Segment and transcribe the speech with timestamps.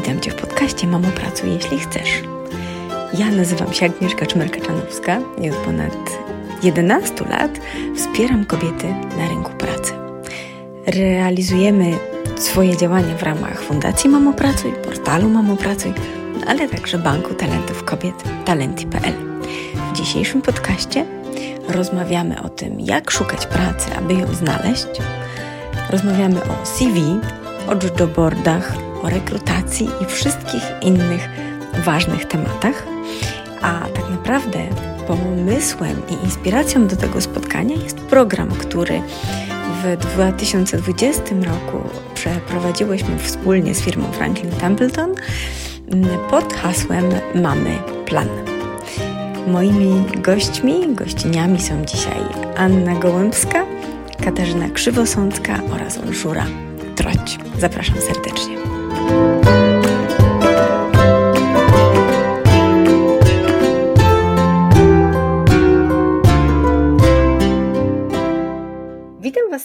[0.00, 2.22] Witam Cię w podcaście Mamo Pracuj, jeśli chcesz.
[3.18, 5.96] Ja nazywam się Agnieszka Czmerka-Czanowska i od ponad
[6.62, 7.50] 11 lat
[7.96, 8.86] wspieram kobiety
[9.18, 9.92] na rynku pracy.
[10.86, 11.98] Realizujemy
[12.36, 15.92] swoje działania w ramach Fundacji Mamo Pracuj, portalu Mamo Pracuj,
[16.46, 19.14] ale także Banku Talentów Kobiet Talenty.pl.
[19.92, 21.06] W dzisiejszym podcaście
[21.68, 24.86] rozmawiamy o tym, jak szukać pracy, aby ją znaleźć.
[25.90, 27.18] Rozmawiamy o CV,
[27.68, 31.28] o jobboardach, o rekrutacji i wszystkich innych
[31.84, 32.86] ważnych tematach.
[33.62, 34.58] A tak naprawdę
[35.06, 39.02] pomysłem i inspiracją do tego spotkania jest program, który
[39.84, 45.14] w 2020 roku przeprowadziłyśmy wspólnie z firmą Franklin Templeton
[46.30, 47.04] pod hasłem
[47.34, 48.28] Mamy Plan.
[49.46, 52.20] Moimi gośćmi, gościniami są dzisiaj
[52.56, 53.66] Anna Gołębska,
[54.24, 56.46] Katarzyna Krzywosącka oraz Olżura
[56.96, 57.38] Troć.
[57.58, 58.69] Zapraszam serdecznie.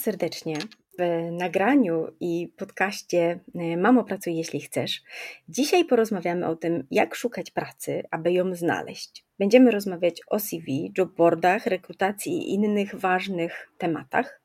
[0.06, 0.58] Serdecznie
[1.00, 5.02] w nagraniu i podcaście e, Mamo Pracuj Jeśli Chcesz.
[5.50, 9.26] Dzisiaj porozmawiamy o tym, jak szukać pracy, aby ją znaleźć.
[9.40, 14.42] Będziemy rozmawiać o CV, jobboardach, rekrutacji i innych ważnych tematach.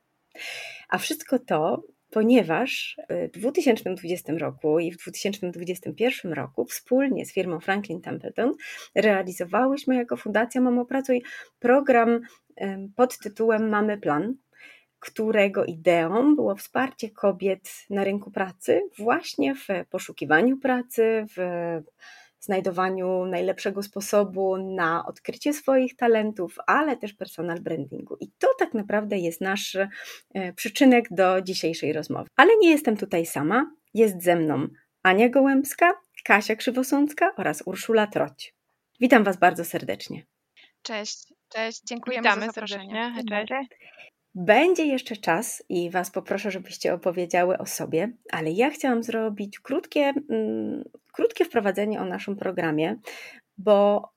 [0.88, 2.96] A wszystko to ponieważ
[3.34, 8.52] w 2020 roku i w 2021 roku wspólnie z firmą Franklin Templeton
[8.94, 11.22] realizowałyśmy jako Fundacja Mamo Pracuj
[11.58, 12.20] program
[12.96, 14.34] pod tytułem Mamy Plan,
[15.00, 21.40] którego ideą było wsparcie kobiet na rynku pracy właśnie w poszukiwaniu pracy, w
[22.40, 28.16] znajdowaniu najlepszego sposobu na odkrycie swoich talentów, ale też personal brandingu.
[28.20, 29.88] I to tak naprawdę jest nasz e,
[30.52, 32.28] przyczynek do dzisiejszej rozmowy.
[32.36, 33.70] Ale nie jestem tutaj sama.
[33.94, 34.68] Jest ze mną
[35.02, 35.92] Ania Gołębska,
[36.24, 38.54] Kasia Krzywosącka oraz Urszula Troć.
[39.00, 40.22] Witam Was bardzo serdecznie.
[40.82, 43.12] Cześć, cześć, dziękujemy Witamy za zaproszenie.
[43.48, 43.68] Cześć.
[44.34, 50.12] Będzie jeszcze czas i Was poproszę, żebyście opowiedziały o sobie, ale ja chciałam zrobić krótkie,
[50.30, 52.96] mm, krótkie wprowadzenie o naszym programie,
[53.58, 54.08] bo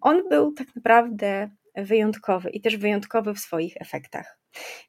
[0.00, 4.38] on był tak naprawdę wyjątkowy i też wyjątkowy w swoich efektach.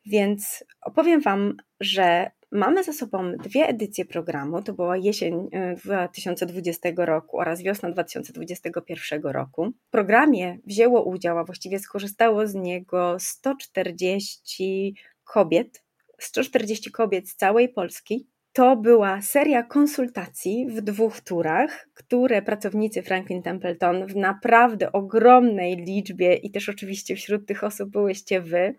[0.06, 5.50] Więc opowiem Wam, że Mamy za sobą dwie edycje programu, to była jesień
[5.84, 9.72] 2020 e, roku oraz wiosna 2021 roku.
[9.88, 15.84] W programie wzięło udział, a właściwie skorzystało z niego 140 kobiet,
[16.20, 18.28] 140 kobiet z całej Polski.
[18.54, 26.34] To była seria konsultacji w dwóch turach, które pracownicy Franklin Templeton w naprawdę ogromnej liczbie
[26.34, 28.76] i też oczywiście wśród tych osób byłyście wy,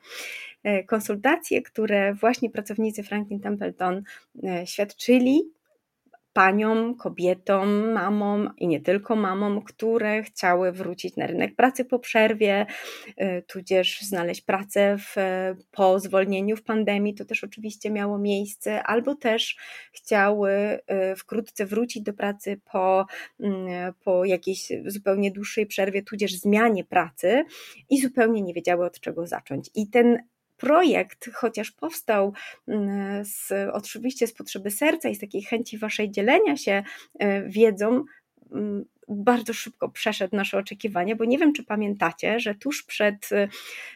[0.87, 4.03] konsultacje, które właśnie pracownicy Franklin Templeton
[4.44, 5.43] e, świadczyli
[6.32, 12.66] paniom, kobietom, mamom i nie tylko mamom, które chciały wrócić na rynek pracy po przerwie,
[13.16, 15.16] e, tudzież znaleźć pracę w,
[15.71, 19.56] po zwolnieniu w pandemii, to też oczywiście miało miejsce, albo też
[19.92, 20.50] chciały
[21.16, 23.06] wkrótce wrócić do pracy po,
[23.41, 27.44] mm, po jakiejś zupełnie dłuższej przerwie, tudzież zmianie pracy
[27.91, 29.71] i zupełnie nie wiedziały od czego zacząć.
[29.75, 30.19] I ten
[30.60, 32.32] projekt, chociaż powstał
[32.69, 36.82] mm, z, oczywiście z potrzeby serca i z takiej chęci waszej dzielenia się
[37.19, 38.04] e, wiedzą,
[38.53, 43.28] mm, bardzo szybko przeszedł nasze oczekiwania, bo nie wiem, czy pamiętacie, że tuż przed,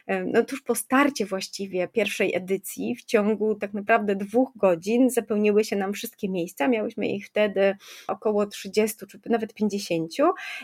[0.07, 5.63] e, no tuż po starcie właściwie pierwszej edycji, w ciągu tak naprawdę dwóch godzin zapełniły
[5.63, 6.67] się nam wszystkie miejsca.
[6.67, 7.75] Miałyśmy ich wtedy
[8.07, 10.11] około 30 czy nawet 50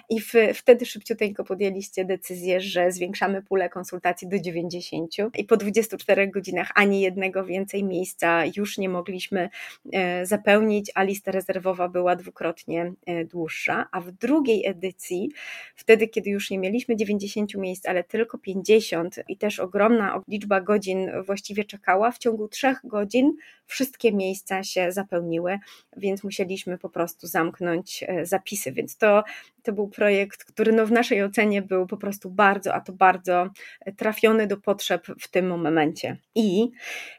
[0.09, 6.28] i w, wtedy szybciuteńko podjęliście decyzję, że zwiększamy pulę konsultacji do 90 i po 24
[6.28, 9.50] godzinach ani jednego więcej miejsca już nie mogliśmy
[9.94, 12.94] e, zapełnić, a lista rezerwowa była dwukrotnie
[13.25, 15.29] dłuższa, a w drugim drugiej edycji,
[15.75, 21.12] wtedy kiedy już nie mieliśmy 90 miejsc, ale tylko 50 i też ogromna liczba godzin
[21.25, 25.60] właściwie czekała, w ciągu trzech godzin wszystkie miejsca się zapełniły,
[25.98, 28.71] więc musieliśmy po prostu zamknąć e, zapisy.
[28.71, 29.24] Więc to,
[29.63, 33.50] to był projekt, który no w naszej ocenie był po prostu bardzo, a to bardzo
[33.98, 36.18] trafiony do potrzeb w tym momencie.
[36.36, 36.72] I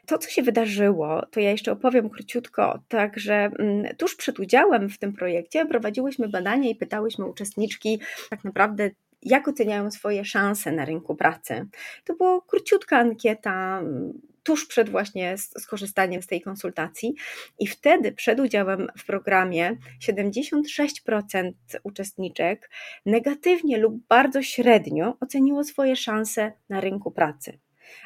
[0.05, 4.97] to, co się wydarzyło, to ja jeszcze opowiem króciutko, także mm, tuż przed udziałem w
[4.97, 7.99] tym projekcie prowadziłyśmy badania i pytałyśmy uczestniczki
[8.29, 8.89] tak naprawdę,
[9.21, 11.67] jak oceniają swoje szanse na rynku pracy.
[12.03, 13.81] To była króciutka ankieta,
[14.43, 17.13] tuż przed właśnie skorzystaniem z tej konsultacji.
[17.59, 21.51] I wtedy przed udziałem w programie 76%
[21.83, 22.69] uczestniczek
[23.05, 27.59] negatywnie lub bardzo średnio oceniło swoje szanse na rynku pracy.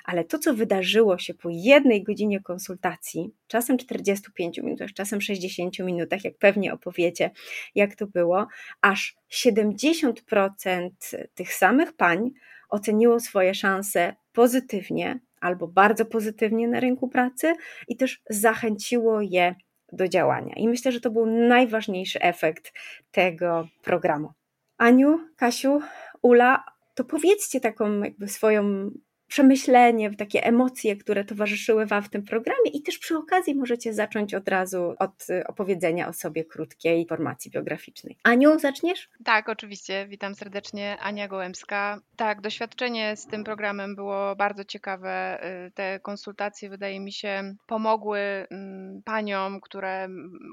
[0.03, 6.23] Ale to, co wydarzyło się po jednej godzinie konsultacji, czasem 45 minutach, czasem 60 minutach,
[6.23, 7.31] jak pewnie opowiecie,
[7.75, 8.47] jak to było,
[8.81, 10.89] aż 70%
[11.35, 12.31] tych samych pań
[12.69, 17.53] oceniło swoje szanse pozytywnie albo bardzo pozytywnie na rynku pracy
[17.87, 19.55] i też zachęciło je
[19.91, 20.53] do działania.
[20.55, 22.73] I myślę, że to był najważniejszy efekt
[23.11, 24.31] tego programu.
[24.77, 25.79] Aniu, Kasiu,
[26.21, 26.63] Ula,
[26.95, 28.91] to powiedzcie taką jakby swoją
[29.27, 34.33] przemyślenie, takie emocje, które towarzyszyły Wam w tym programie i też przy okazji możecie zacząć
[34.33, 38.17] od razu od y, opowiedzenia o sobie krótkiej informacji biograficznej.
[38.23, 39.09] Aniu, zaczniesz?
[39.25, 40.07] Tak, oczywiście.
[40.09, 40.97] Witam serdecznie.
[40.99, 41.99] Ania Gołębska.
[42.15, 45.43] Tak, doświadczenie z tym programem było bardzo ciekawe.
[45.67, 50.07] Y, te konsultacje, wydaje mi się, pomogły mm, paniom, które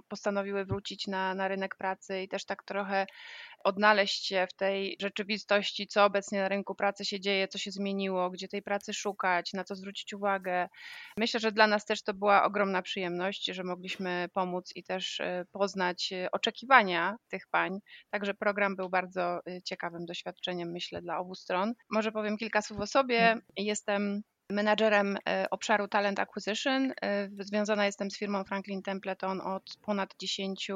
[0.08, 3.06] postanowiły wrócić na, na rynek pracy i też tak trochę
[3.64, 8.30] odnaleźć się w tej rzeczywistości, co obecnie na rynku pracy się dzieje, co się zmieniło,
[8.30, 10.68] gdzie tej pracy szukać, na co zwrócić uwagę.
[11.16, 15.44] Myślę, że dla nas też to była ogromna przyjemność, że mogliśmy pomóc i też e,
[15.52, 17.78] poznać e, oczekiwania tych pań.
[18.10, 21.74] Także program był bardzo e, ciekawym doświadczeniem, myślę, dla obu stron.
[21.90, 23.18] Może powiem kilka słów o sobie.
[23.18, 23.42] Mhm.
[23.56, 25.18] Jestem menadżerem
[25.50, 26.92] obszaru Talent Acquisition.
[27.40, 30.70] Związana jestem z firmą Franklin Templeton od ponad 10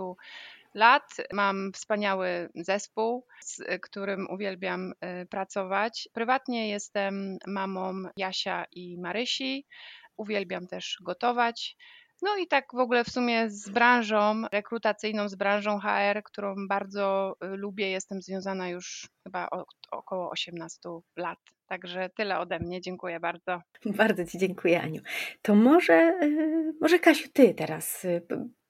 [0.75, 1.17] lat.
[1.33, 4.93] Mam wspaniały zespół, z którym uwielbiam
[5.23, 6.09] y, pracować.
[6.13, 9.67] Prywatnie jestem mamą Jasia i Marysi.
[10.17, 11.77] Uwielbiam też gotować.
[12.23, 17.37] No i tak w ogóle w sumie z branżą rekrutacyjną, z branżą HR, którą bardzo
[17.45, 20.79] y, lubię, jestem związana już chyba od około 18
[21.17, 21.39] lat.
[21.67, 22.81] Także tyle ode mnie.
[22.81, 23.63] Dziękuję bardzo.
[23.87, 25.03] Bardzo Ci dziękuję, Aniu.
[25.43, 28.07] To może, y, może Kasiu, Ty teraz.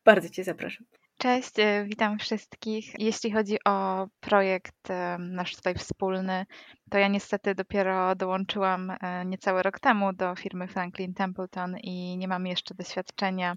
[0.04, 0.86] Bardzo Cię zapraszam.
[1.18, 3.00] Cześć, e, witam wszystkich.
[3.00, 6.46] Jeśli chodzi o projekt e, nasz tutaj wspólny,
[6.90, 12.28] to ja niestety dopiero dołączyłam e, niecały rok temu do firmy Franklin Templeton i nie
[12.28, 13.54] mam jeszcze doświadczenia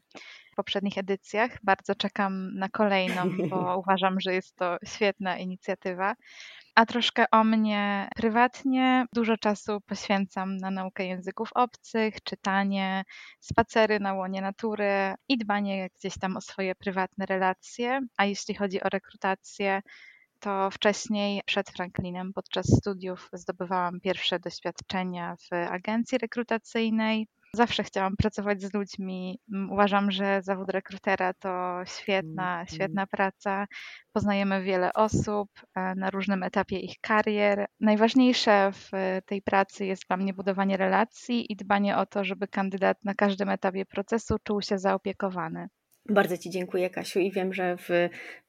[0.52, 1.58] w poprzednich edycjach.
[1.64, 6.16] Bardzo czekam na kolejną, bo uważam, że jest to świetna inicjatywa.
[6.76, 9.06] A troszkę o mnie prywatnie.
[9.14, 13.04] Dużo czasu poświęcam na naukę języków obcych, czytanie,
[13.40, 18.02] spacery na łonie natury i dbanie gdzieś tam o swoje prywatne relacje.
[18.18, 19.82] A jeśli chodzi o rekrutację,
[20.40, 27.28] to wcześniej przed Franklinem podczas studiów zdobywałam pierwsze doświadczenia w agencji rekrutacyjnej.
[27.56, 29.40] Zawsze chciałam pracować z ludźmi.
[29.72, 33.68] Uważam, że zawód rekrutera to świetna, mm, świetna praca.
[34.14, 37.66] Poznajemy wiele osób e, na różnym etapie ich karier.
[37.80, 38.90] Najważniejsze w
[39.26, 43.50] tej pracy jest dla mnie budowanie relacji i dbanie o to, żeby kandydat na każdym
[43.50, 45.68] etapie procesu czuł się zaopiekowany.
[46.12, 47.90] Bardzo Ci dziękuję, Kasiu, i wiem, że w,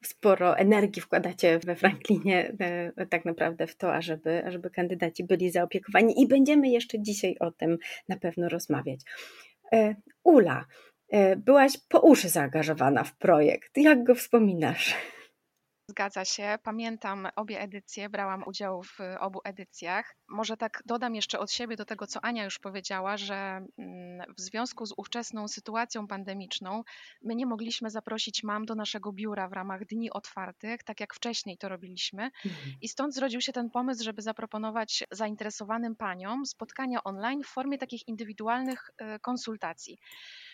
[0.02, 2.52] sporo energii wkładacie we Franklinie
[2.96, 7.50] e, tak naprawdę w to, ażeby, ażeby kandydaci byli zaopiekowani i będziemy jeszcze dzisiaj o
[7.50, 7.78] tym
[8.08, 9.00] na pewno rozmawiać.
[9.72, 9.94] E,
[10.24, 10.64] Ula,
[11.08, 13.76] e, byłaś po uszy zaangażowana w projekt.
[13.76, 14.94] Jak go wspominasz?
[15.92, 16.58] Zgadza się.
[16.62, 20.16] Pamiętam obie edycje, brałam udział w obu edycjach.
[20.28, 23.34] Może tak dodam jeszcze od siebie do tego, co Ania już powiedziała, że
[23.78, 26.82] mm, w związku z ówczesną sytuacją pandemiczną
[27.22, 31.58] my nie mogliśmy zaprosić mam do naszego biura w ramach dni otwartych, tak jak wcześniej
[31.58, 32.22] to robiliśmy.
[32.22, 32.74] Mhm.
[32.80, 38.08] I stąd zrodził się ten pomysł, żeby zaproponować zainteresowanym paniom spotkania online w formie takich
[38.08, 39.98] indywidualnych y, konsultacji.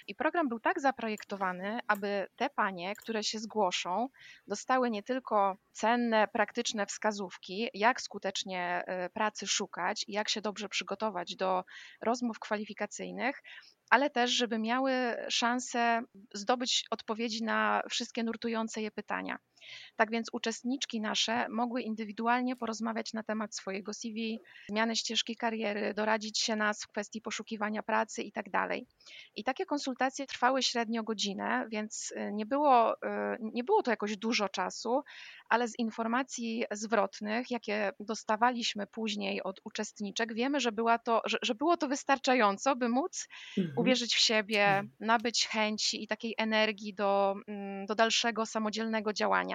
[0.08, 4.08] I program był tak zaprojektowany, aby te panie, które się zgłoszą,
[4.46, 10.68] dostały nie tylko cenne, praktyczne wskazówki, jak skutecznie y, pracy szukać i jak się dobrze
[10.68, 11.64] przygotować do
[12.02, 13.42] rozmów kwalifikacyjnych,
[13.90, 14.92] ale też, żeby miały
[15.28, 16.02] szansę
[16.34, 19.38] zdobyć odpowiedzi na wszystkie nurtujące je pytania.
[19.96, 26.38] Tak więc uczestniczki nasze mogły indywidualnie porozmawiać na temat swojego CV, zmiany ścieżki kariery, doradzić
[26.38, 28.50] się nas w kwestii poszukiwania pracy itd.
[28.50, 28.78] Tak
[29.36, 32.98] I takie konsultacje trwały średnio godzinę, więc y, nie było, y,
[33.40, 35.02] nie było to jakoś dużo czasu,
[35.48, 41.54] ale z informacji zwrotnych, jakie dostawaliśmy później od uczestniczek, wiemy, że, była to, że, że
[41.54, 43.78] było to wystarczająco, by móc mhm.
[43.78, 44.90] uwierzyć w siebie, mhm.
[45.00, 49.47] nabyć chęci i takiej energii do, mm, do dalszego samodzielnego działania.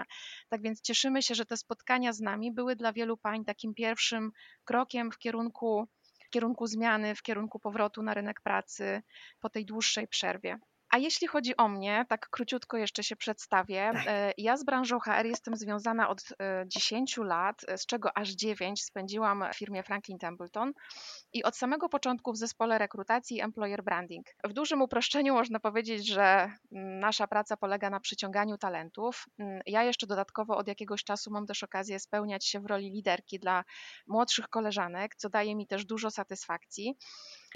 [0.49, 4.31] Tak więc cieszymy się, że te spotkania z nami były dla wielu pań takim pierwszym
[4.65, 5.87] krokiem w kierunku,
[6.25, 9.01] w kierunku zmiany, w kierunku powrotu na rynek pracy
[9.39, 10.59] po tej dłuższej przerwie.
[10.93, 13.91] A jeśli chodzi o mnie, tak króciutko jeszcze się przedstawię.
[13.93, 14.03] Tak.
[14.07, 16.23] E, ja z branżą HR jestem związana od
[16.65, 20.73] 10 e, lat, e, z czego aż 9 spędziłam w firmie Franklin Templeton
[21.33, 24.25] i od samego początku w zespole rekrutacji Employer Branding.
[24.43, 26.23] W dużym uproszczeniu można powiedzieć, że
[26.71, 29.25] mm, nasza praca polega na przyciąganiu talentów.
[29.39, 33.39] Mm, ja jeszcze dodatkowo od jakiegoś czasu mam też okazję spełniać się w roli liderki
[33.39, 33.63] dla
[34.07, 36.97] młodszych koleżanek, co daje mi też dużo satysfakcji.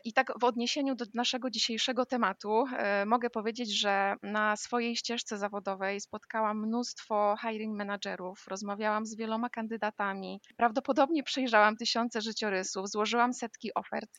[0.04, 5.38] I tak w odniesieniu do naszego dzisiejszego tematu e, mogę powiedzieć, że na swojej ścieżce
[5.38, 13.74] zawodowej spotkałam mnóstwo hiring managerów, rozmawiałam z wieloma kandydatami, prawdopodobnie przejrzałam tysiące życiorysów, złożyłam setki
[13.74, 14.10] ofert,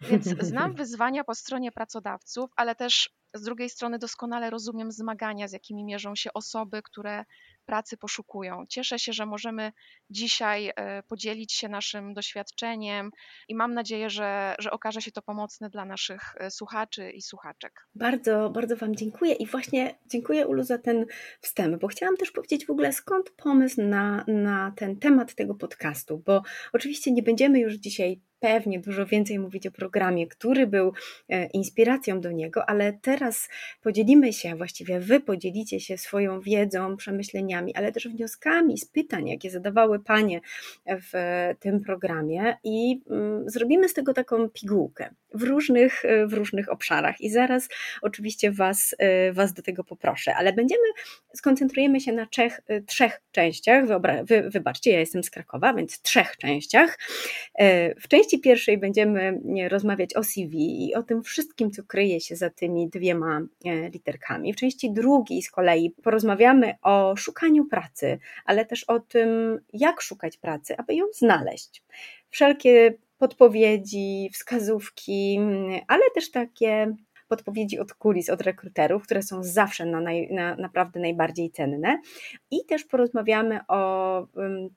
[0.00, 5.52] więc znam wyzwania po stronie pracodawców, ale też z drugiej strony doskonale rozumiem zmagania, z
[5.52, 7.24] jakimi mierzą się osoby, które
[7.64, 8.64] pracy poszukują.
[8.68, 9.72] Cieszę się, że możemy
[10.10, 13.10] dzisiaj e, podzielić się naszym doświadczeniem
[13.48, 17.88] i mam nadzieję, że, że okaże się to pomocne dla naszych e, słuchaczy i słuchaczek.
[17.94, 21.06] Bardzo, bardzo Wam dziękuję i właśnie dziękuję Ulu za ten
[21.40, 26.22] wstęp, bo chciałam też powiedzieć w ogóle skąd pomysł na, na ten temat tego podcastu,
[26.26, 30.92] bo oczywiście nie będziemy już dzisiaj pewnie dużo więcej mówić o programie, który był
[31.28, 33.48] e, inspiracją do niego, ale teraz
[33.82, 39.50] podzielimy się, właściwie Wy podzielicie się swoją wiedzą, przemyśleniami, ale też wnioskami z pytań, jakie
[39.50, 40.40] zadawały Panie
[40.86, 41.12] w
[41.60, 47.20] tym programie i mm, zrobimy z tego taką pigułkę w różnych, e, w różnych obszarach
[47.20, 47.68] i zaraz
[48.02, 50.86] oczywiście was, e, was do tego poproszę, ale będziemy,
[51.34, 56.36] skoncentrujemy się na trzech, trzech częściach, Wyobra, wy, wybaczcie, ja jestem z Krakowa, więc trzech
[56.36, 56.98] częściach.
[58.00, 62.36] W części części pierwszej będziemy rozmawiać o CV i o tym wszystkim, co kryje się
[62.36, 64.52] za tymi dwiema e, literkami.
[64.52, 70.36] W części drugiej z kolei porozmawiamy o szukaniu pracy, ale też o tym, jak szukać
[70.36, 71.82] pracy, aby ją znaleźć.
[72.30, 75.40] Wszelkie podpowiedzi, wskazówki,
[75.88, 76.94] ale też takie
[77.28, 82.00] podpowiedzi od kulis, od rekruterów, które są zawsze na, naj, na naprawdę najbardziej cenne.
[82.50, 84.26] I też porozmawiamy o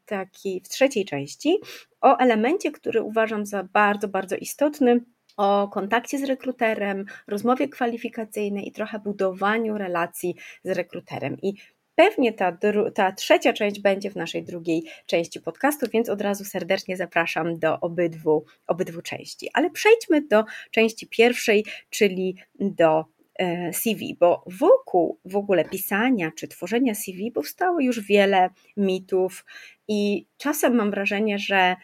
[0.05, 1.57] takiej w trzeciej części
[2.01, 5.01] o elemencie, który uważam za bardzo, bardzo istotny,
[5.37, 11.37] o kontakcie z rekruterem, rozmowie kwalifikacyjnej i trochę budowaniu relacji z rekruterem.
[11.41, 11.53] I
[11.97, 12.57] Pewnie ta,
[12.95, 17.79] ta trzecia część będzie w naszej drugiej części podcastu, więc od razu serdecznie zapraszam do
[17.79, 19.49] obydwu, obydwu części.
[19.53, 26.47] Ale przejdźmy do części pierwszej, czyli do e, CV, bo wokół w ogóle pisania czy
[26.47, 29.45] tworzenia CV powstało już wiele mitów
[29.87, 31.75] i czasem mam wrażenie, że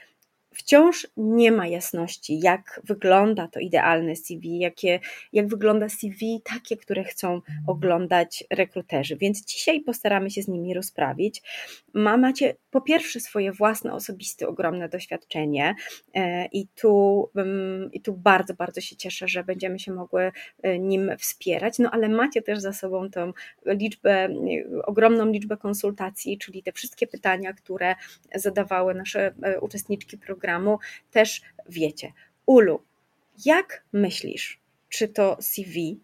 [0.53, 4.99] wciąż nie ma jasności, jak wygląda to idealne CV, jakie,
[5.33, 9.17] jak wygląda CV takie, które chcą oglądać rekruterzy.
[9.17, 11.41] Więc dzisiaj postaramy się z nimi rozprawić.
[11.93, 15.75] Macie po pierwsze swoje własne, osobiste, ogromne doświadczenie
[16.13, 17.29] e, i tu,
[17.93, 20.31] i tu bardzo, bardzo się cieszę, że będziemy się mogły
[20.63, 23.33] e, nim wspierać, no ale macie też za sobą tą
[23.65, 24.29] liczbę,
[24.85, 27.95] ogromną liczbę konsultacji, czyli te wszystkie pytania, które
[28.35, 30.42] zadawały nasze e, uczestniczki programu,
[31.11, 32.13] też wiecie.
[32.45, 32.83] Ulu,
[33.45, 34.59] jak myślisz,
[34.89, 35.99] czy to CV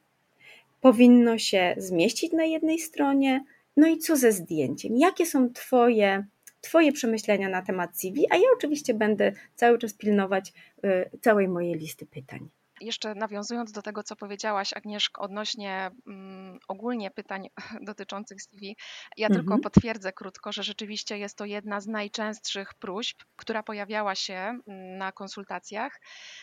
[0.81, 3.45] powinno się zmieścić na jednej stronie?
[3.77, 4.97] No i co ze zdjęciem?
[4.97, 6.25] Jakie są Twoje,
[6.61, 8.25] twoje przemyślenia na temat CV?
[8.29, 10.53] A ja oczywiście będę cały czas pilnować
[10.85, 12.49] y, całej mojej listy pytań.
[12.81, 17.49] Jeszcze nawiązując do tego, co powiedziałaś, Agnieszko, odnośnie mm, ogólnie pytań
[17.81, 18.75] dotyczących CV,
[19.17, 19.45] ja mhm.
[19.45, 24.97] tylko potwierdzę krótko, że rzeczywiście jest to jedna z najczęstszych próśb, która pojawiała się mm,
[24.97, 26.01] na konsultacjach.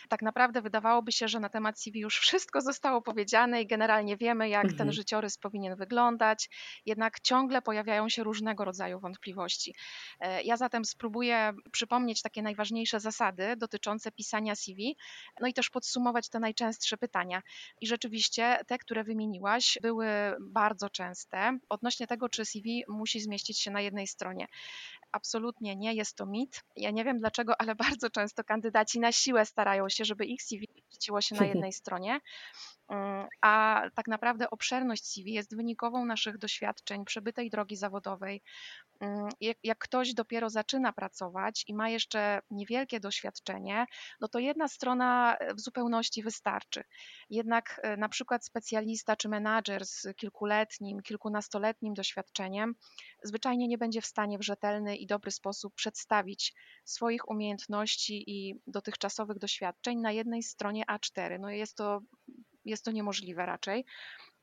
[0.09, 4.49] Tak naprawdę wydawałoby się, że na temat CV już wszystko zostało powiedziane i generalnie wiemy,
[4.49, 4.77] jak mhm.
[4.77, 6.49] ten życiorys powinien wyglądać,
[6.85, 9.75] jednak ciągle pojawiają się różnego rodzaju wątpliwości.
[10.19, 14.97] E, ja zatem spróbuję przypomnieć takie najważniejsze zasady dotyczące pisania CV,
[15.39, 17.41] no i też podsumować te najczęstsze pytania.
[17.81, 20.07] I rzeczywiście te, które wymieniłaś, były
[20.39, 24.47] bardzo częste odnośnie tego, czy CV musi zmieścić się na jednej stronie.
[25.11, 26.63] Absolutnie nie, jest to mit.
[26.75, 30.67] Ja nie wiem dlaczego, ale bardzo często kandydaci na siłę starają się, żeby ich CV
[30.89, 32.19] mieściło się na jednej stronie.
[32.89, 38.41] Mm, a tak naprawdę obszerność CV jest wynikową naszych doświadczeń, przebytej drogi zawodowej.
[38.99, 43.85] Mm, jak, jak, ktoś dopiero zaczyna pracować i ma jeszcze niewielkie doświadczenie,
[44.21, 46.83] no to jedna strona e, w zupełności wystarczy.
[47.29, 52.75] Jednak e, na przykład specjalista czy menadżer z kilkuletnim, kilkunastoletnim doświadczeniem
[53.23, 56.53] zwyczajnie nie będzie w stanie w rzetelny i dobry sposób przedstawić
[56.85, 61.39] swoich umiejętności i dotychczasowych doświadczeń na jednej stronie A4.
[61.39, 62.01] No jest to
[62.67, 63.85] jest to niemożliwe raczej.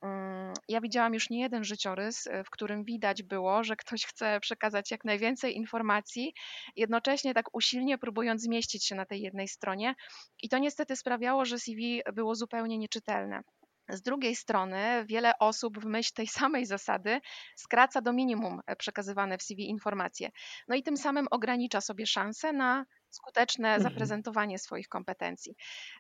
[0.03, 4.91] Mm, ja widziałam już nie jeden życiorys, w którym widać było, że ktoś chce przekazać
[4.91, 6.35] jak najwięcej informacji,
[6.77, 9.95] jednocześnie tak usilnie próbując zmieścić się na tej jednej stronie,
[10.43, 13.43] i to niestety sprawiało, że CV było zupełnie nieczytelne.
[13.89, 17.21] Z drugiej strony, wiele osób w myśl tej samej zasady
[17.57, 20.31] skraca do minimum przekazywane w CV informacje,
[20.69, 23.83] no i tym samym ogranicza sobie szanse na skuteczne mhm.
[23.83, 25.57] zaprezentowanie swoich kompetencji.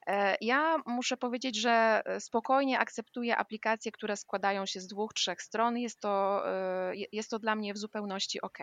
[0.07, 5.43] E, ja muszę powiedzieć, że e, spokojnie akceptuję aplikacje, które składają się z dwóch, trzech
[5.43, 5.79] stron.
[5.79, 8.59] Jest to, e, jest to dla mnie w zupełności ok.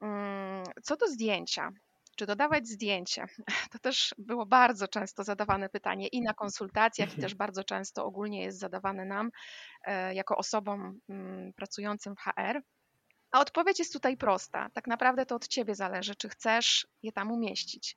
[0.00, 1.70] Mm, co do zdjęcia,
[2.16, 3.26] czy dodawać zdjęcie?
[3.72, 8.42] To też było bardzo często zadawane pytanie i na konsultacjach, i też bardzo często ogólnie
[8.42, 9.30] jest zadawane nam
[10.12, 12.62] jako osobom mm, pracującym w HR.
[13.32, 14.70] A odpowiedź jest tutaj prosta.
[14.70, 17.96] Tak naprawdę to od ciebie zależy, czy chcesz je tam umieścić.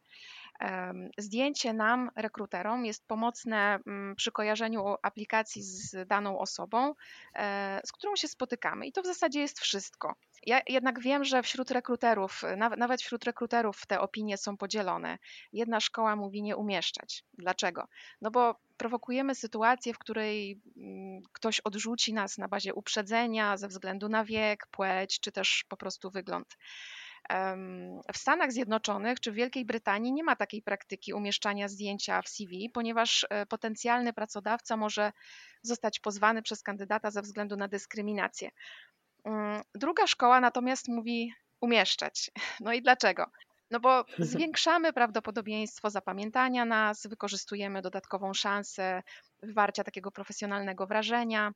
[1.17, 6.95] Zdjęcie nam, rekruterom, jest pomocne mm, przy kojarzeniu aplikacji z daną osobą,
[7.35, 8.87] e, z którą się spotykamy.
[8.87, 10.15] I to w zasadzie jest wszystko.
[10.45, 15.17] Ja jednak wiem, że wśród rekruterów, naw- nawet wśród rekruterów te opinie są podzielone.
[15.53, 17.23] Jedna szkoła mówi nie umieszczać.
[17.33, 17.87] Dlaczego?
[18.21, 24.09] No bo prowokujemy sytuację, w której mm, ktoś odrzuci nas na bazie uprzedzenia ze względu
[24.09, 26.57] na wiek, płeć czy też po prostu wygląd.
[28.13, 32.69] W Stanach Zjednoczonych czy w Wielkiej Brytanii nie ma takiej praktyki umieszczania zdjęcia w CV,
[32.69, 35.11] ponieważ e, potencjalny pracodawca może
[35.61, 38.49] zostać pozwany przez kandydata ze względu na dyskryminację.
[39.23, 42.31] Mm, Druga szkoła natomiast mówi umieszczać.
[42.59, 43.25] No i dlaczego?
[43.71, 49.03] No bo zwiększamy prawdopodobieństwo zapamiętania nas, wykorzystujemy dodatkową szansę
[49.41, 51.53] wywarcia takiego profesjonalnego wrażenia.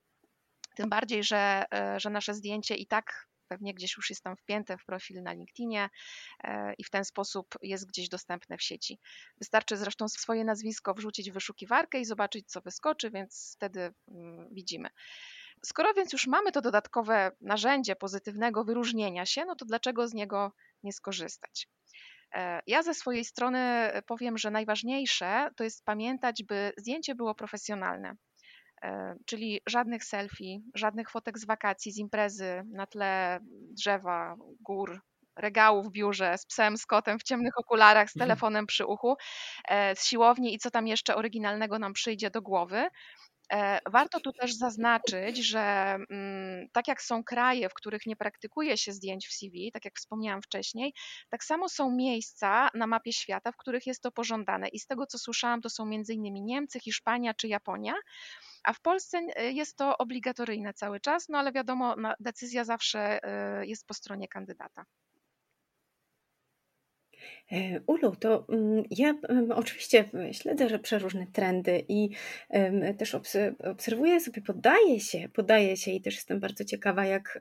[0.75, 4.77] Tym bardziej, że, e, że nasze zdjęcie i tak pewnie gdzieś już jest tam wpięte
[4.77, 5.89] w profil na LinkedInie
[6.43, 8.99] e, i w ten sposób jest gdzieś dostępne w sieci.
[9.37, 14.89] Wystarczy zresztą swoje nazwisko wrzucić w wyszukiwarkę i zobaczyć, co wyskoczy, więc wtedy mm, widzimy.
[15.65, 20.51] Skoro więc już mamy to dodatkowe narzędzie pozytywnego wyróżnienia się, no to dlaczego z niego
[20.83, 21.67] nie skorzystać?
[22.33, 28.15] E, Ja ze swojej strony powiem, że najważniejsze to jest pamiętać, by zdjęcie było profesjonalne.
[28.83, 33.39] E, Czyli żadnych selfie, żadnych fotek z wakacji, z imprezy na tle
[33.77, 35.01] drzewa, gór,
[35.37, 39.15] regału w biurze, z psem, z kotem w ciemnych okularach, z telefonem przy uchu,
[39.67, 42.87] e, z siłowni i co tam jeszcze oryginalnego nam przyjdzie do głowy.
[43.53, 45.59] E, Warto tu też zaznaczyć, że
[46.09, 49.95] mm, tak jak są kraje, w których nie praktykuje się zdjęć w CV, tak jak
[49.95, 50.93] wspomniałam wcześniej,
[51.29, 54.67] tak samo są miejsca na mapie świata, w których jest to pożądane.
[54.67, 57.93] I z tego co słyszałam, to są między innymi Niemcy, Hiszpania czy Japonia.
[58.63, 63.65] A w Polsce e, jest to obligatoryjne cały czas, no ale wiadomo, decyzja zawsze e,
[63.65, 64.85] jest po stronie kandydata.
[67.51, 72.09] E, Ulu, to mm, ja em, oczywiście śledzę że przeróżne trendy i
[72.97, 77.39] też obs- obserwuję sobie, podaję się, podaję się i też jestem bardzo ciekawa, jak,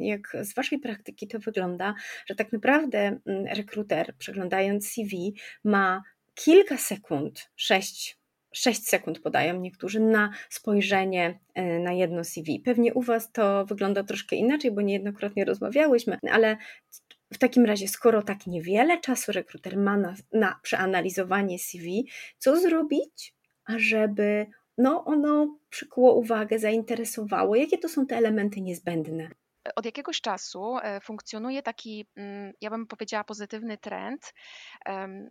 [0.00, 1.94] jak z Waszej praktyki to wygląda,
[2.26, 6.02] że tak naprawdę mm, rekruter przeglądając CV ma
[6.34, 8.23] kilka sekund, sześć
[8.54, 12.60] 6 sekund podają niektórzy na spojrzenie e, na jedno CV.
[12.64, 16.56] Pewnie u Was to wygląda troszkę inaczej, bo niejednokrotnie rozmawiałyśmy, ale
[17.32, 22.06] w takim razie, skoro tak niewiele czasu rekruter ma na, na przeanalizowanie CV,
[22.38, 24.46] co zrobić, ażeby
[24.78, 27.56] no, ono przykuło uwagę, zainteresowało?
[27.56, 29.30] Jakie to są te elementy niezbędne?
[29.76, 34.34] Od jakiegoś czasu e, funkcjonuje taki, mm, ja bym powiedziała, pozytywny trend,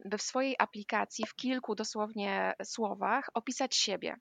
[0.06, 4.16] by w swojej aplikacji w kilku dosłownie słowach opisać siebie.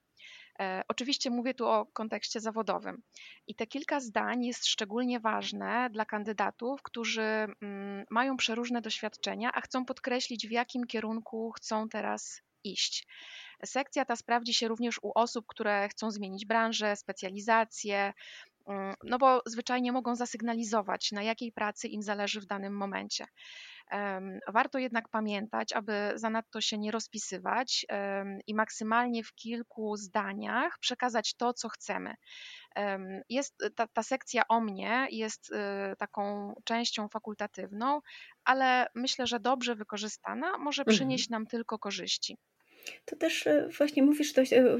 [0.60, 3.02] E, Oczywiście mówię tu o kontekście zawodowym.
[3.46, 9.60] I te kilka zdań jest szczególnie ważne dla kandydatów, którzy mm, mają przeróżne doświadczenia, a
[9.60, 13.06] chcą podkreślić, w jakim kierunku chcą teraz iść.
[13.64, 18.12] Sekcja ta sprawdzi się również u osób, które chcą zmienić branżę, specjalizację,
[19.04, 23.24] no bo zwyczajnie mogą zasygnalizować, na jakiej pracy im zależy w danym momencie.
[24.48, 27.86] Warto jednak pamiętać, aby zanadto się nie rozpisywać
[28.46, 32.14] i maksymalnie w kilku zdaniach przekazać to, co chcemy.
[32.76, 38.00] Em, Jest ta, ta sekcja o mnie jest y, taką częścią fakultatywną,
[38.44, 40.86] ale myślę, że dobrze wykorzystana może Mhm.
[40.86, 42.38] przynieść nam tylko korzyści.
[43.04, 44.78] To też e, właśnie mówisz, to, e,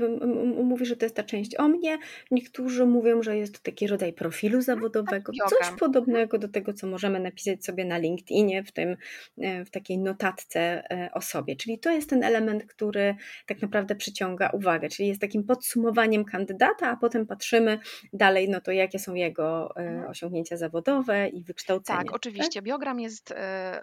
[0.63, 1.99] mówisz, że to jest ta część o mnie.
[2.31, 5.33] Niektórzy mówią, że jest to taki rodzaj profilu zawodowego.
[5.33, 5.77] Coś biogram.
[5.77, 8.97] podobnego do tego, co możemy napisać sobie na LinkedInie, w, tym,
[9.39, 11.57] e, w takiej notatce o sobie.
[11.57, 16.89] Czyli to jest ten element, który tak naprawdę przyciąga uwagę, czyli jest takim podsumowaniem kandydata,
[16.91, 17.79] a potem patrzymy
[18.13, 20.11] dalej, no to jakie są jego Mhm.
[20.11, 21.99] osiągnięcia zawodowe i wykształcenie.
[21.99, 22.63] Tak, oczywiście.
[22.63, 23.35] Biogram jest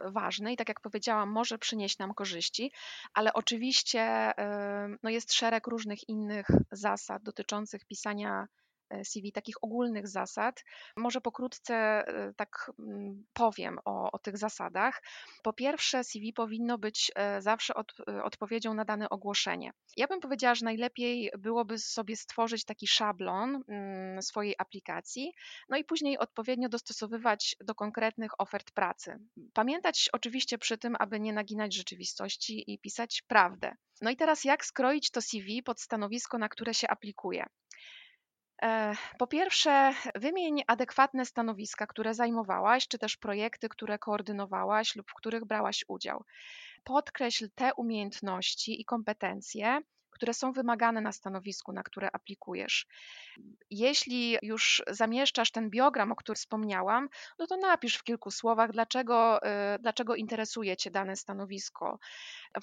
[0.06, 2.72] ważny i tak jak powiedziałam, może przynieść nam korzyści,
[3.14, 4.09] ale oczywiście
[5.04, 8.48] no jest szereg różnych innych zasad dotyczących pisania
[9.04, 10.64] CV, takich ogólnych zasad.
[10.98, 15.02] Może pokrótce e, tak mm, powiem o, o tych zasadach.
[15.44, 19.72] Po pierwsze, CV powinno być e, zawsze od, e, odpowiedzią na dane ogłoszenie.
[19.98, 25.34] Ja bym powiedziała, że najlepiej byłoby sobie stworzyć taki szablon mm, swojej aplikacji,
[25.70, 29.20] no i później odpowiednio dostosowywać do konkretnych ofert pracy.
[29.54, 33.76] Pamiętać oczywiście przy tym, aby nie naginać rzeczywistości i pisać prawdę.
[34.02, 37.46] No i teraz jak skroić to CV pod stanowisko, na które się aplikuje?
[38.62, 45.14] E, po pierwsze, wymień adekwatne stanowiska, które zajmowałaś, czy też projekty, które koordynowałaś lub w
[45.14, 46.24] których brałaś udział.
[46.84, 49.82] Podkreśl te umiejętności i kompetencje,
[50.20, 52.88] które są wymagane na stanowisku, na które aplikujesz.
[53.70, 59.40] Jeśli już zamieszczasz ten biogram, o którym wspomniałam, no to napisz w kilku słowach, dlaczego,
[59.76, 62.00] y, dlaczego interesuje Cię dane stanowisko.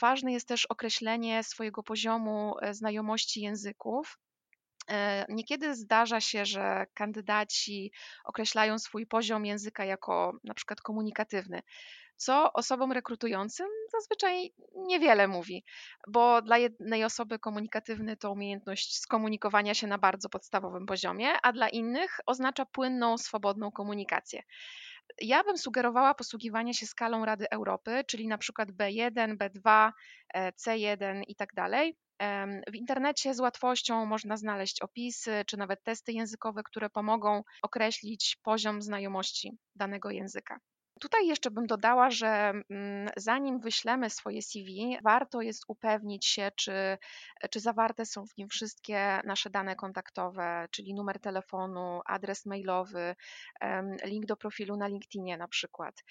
[0.00, 4.18] Ważne jest też określenie swojego poziomu e, znajomości języków.
[4.90, 7.92] E, niekiedy zdarza się, że kandydaci
[8.24, 11.62] określają swój poziom języka jako na przykład komunikatywny
[12.16, 15.64] co osobom rekrutującym zazwyczaj niewiele mówi,
[16.08, 21.68] bo dla jednej osoby komunikatywny to umiejętność skomunikowania się na bardzo podstawowym poziomie, a dla
[21.68, 24.42] innych oznacza płynną, swobodną komunikację.
[25.20, 29.92] Ja bym sugerowała posługiwanie się skalą Rady Europy, czyli na przykład B1, B2,
[30.34, 31.96] C1 i tak dalej.
[32.68, 38.82] W internecie z łatwością można znaleźć opisy czy nawet testy językowe, które pomogą określić poziom
[38.82, 40.60] znajomości danego języka.
[41.00, 46.98] Tutaj jeszcze bym dodała, że mm, zanim wyślemy swoje CV, warto jest upewnić się, czy,
[47.50, 53.14] czy zawarte są w nim wszystkie nasze dane kontaktowe, czyli numer telefonu, adres mailowy,
[54.04, 56.04] link do profilu na LinkedInie na przykład.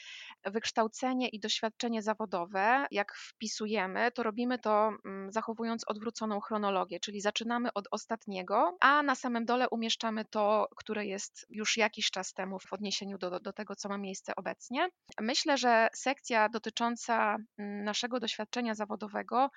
[0.46, 7.74] Wykształcenie i doświadczenie zawodowe, jak wpisujemy, to robimy to mm, zachowując odwróconą chronologię, czyli zaczynamy
[7.74, 12.74] od ostatniego, a na samym dole umieszczamy to, które jest już jakiś czas temu w
[12.74, 14.75] odniesieniu do, do tego, co ma miejsce obecnie.
[15.22, 19.50] Myślę, że sekcja dotycząca mm, naszego doświadczenia zawodowego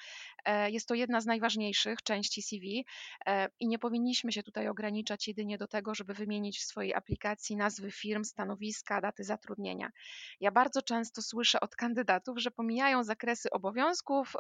[0.45, 2.85] e, jest to jedna z najważniejszych części CV
[3.27, 7.57] e, i nie powinniśmy się tutaj ograniczać jedynie do tego, żeby wymienić w swojej aplikacji
[7.57, 9.91] nazwy firm, stanowiska, daty zatrudnienia.
[10.41, 14.33] Ja bardzo często słyszę od kandydatów, że pomijają zakresy obowiązków,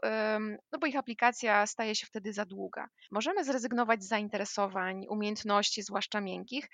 [0.72, 2.88] no bo ich aplikacja staje się wtedy za długa.
[3.10, 6.68] Możemy zrezygnować z zainteresowań, umiejętności, zwłaszcza miękkich,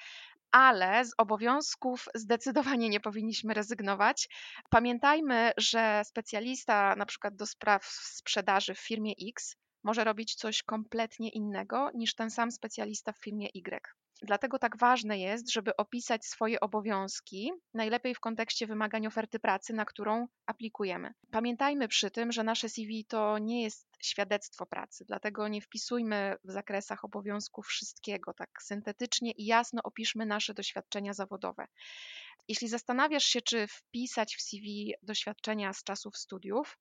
[0.54, 4.28] ale z obowiązków zdecydowanie nie powinniśmy rezygnować.
[4.70, 11.28] Pamiętajmy, że specjalista na przykład do spraw sprzedaży w firmie X może robić coś kompletnie
[11.28, 14.03] innego niż ten sam specjalista w firmie Y.
[14.22, 19.84] Dlatego tak ważne jest, żeby opisać swoje obowiązki, najlepiej w kontekście wymagań oferty pracy, na
[19.84, 21.14] którą aplikujemy.
[21.30, 26.52] Pamiętajmy przy tym, że nasze CV to nie jest świadectwo pracy, dlatego nie wpisujmy w
[26.52, 31.66] zakresach obowiązków wszystkiego, tak syntetycznie i jasno opiszmy nasze doświadczenia zawodowe.
[32.48, 36.78] Jeśli zastanawiasz się, czy wpisać w CV doświadczenia z czasów studiów,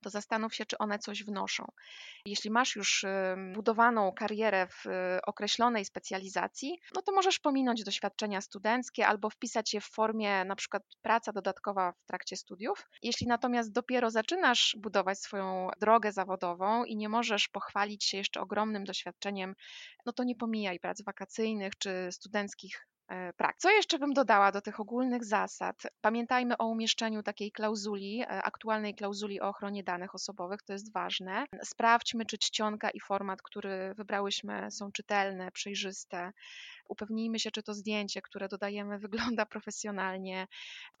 [0.00, 1.66] to zastanów się, czy one coś wnoszą.
[2.26, 3.04] Jeśli masz już
[3.54, 4.90] budowaną karierę w y,
[5.26, 10.82] określonej specjalizacji, no to możesz pominąć doświadczenia studenckie albo wpisać je w formie na przykład
[11.02, 12.88] praca dodatkowa w trakcie studiów.
[13.02, 18.84] Jeśli natomiast dopiero zaczynasz budować swoją drogę zawodową i nie możesz pochwalić się jeszcze ogromnym
[18.84, 19.54] doświadczeniem,
[20.06, 22.88] no to nie pomijaj prac wakacyjnych czy studenckich
[23.36, 23.56] prak.
[23.58, 25.82] Co jeszcze bym dodała do tych ogólnych zasad?
[26.00, 31.44] Pamiętajmy o umieszczeniu takiej klauzuli, e, aktualnej klauzuli o ochronie danych osobowych, to jest ważne.
[31.64, 36.32] Sprawdźmy, czy czcionka i format, który wybrałyśmy, są czytelne, przejrzyste
[36.88, 40.46] upewnijmy się, czy to zdjęcie, które dodajemy, wygląda profesjonalnie.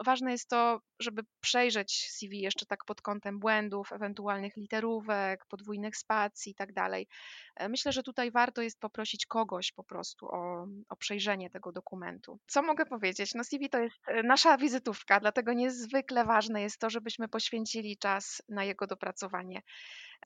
[0.04, 6.52] Ważne jest to, żeby przejrzeć CV jeszcze tak pod kątem błędów, ewentualnych literówek, podwójnych spacji
[6.52, 7.08] i tak dalej.
[7.56, 12.38] E, myślę, że tutaj warto jest poprosić kogoś po prostu o, o przejrzenie tego dokumentu.
[12.46, 13.34] Co mogę powiedzieć?
[13.34, 18.42] No CV to jest e, nasza wizytówka, dlatego niezwykle ważne jest to, żebyśmy poświęcili czas
[18.48, 19.62] na jego dopracowanie.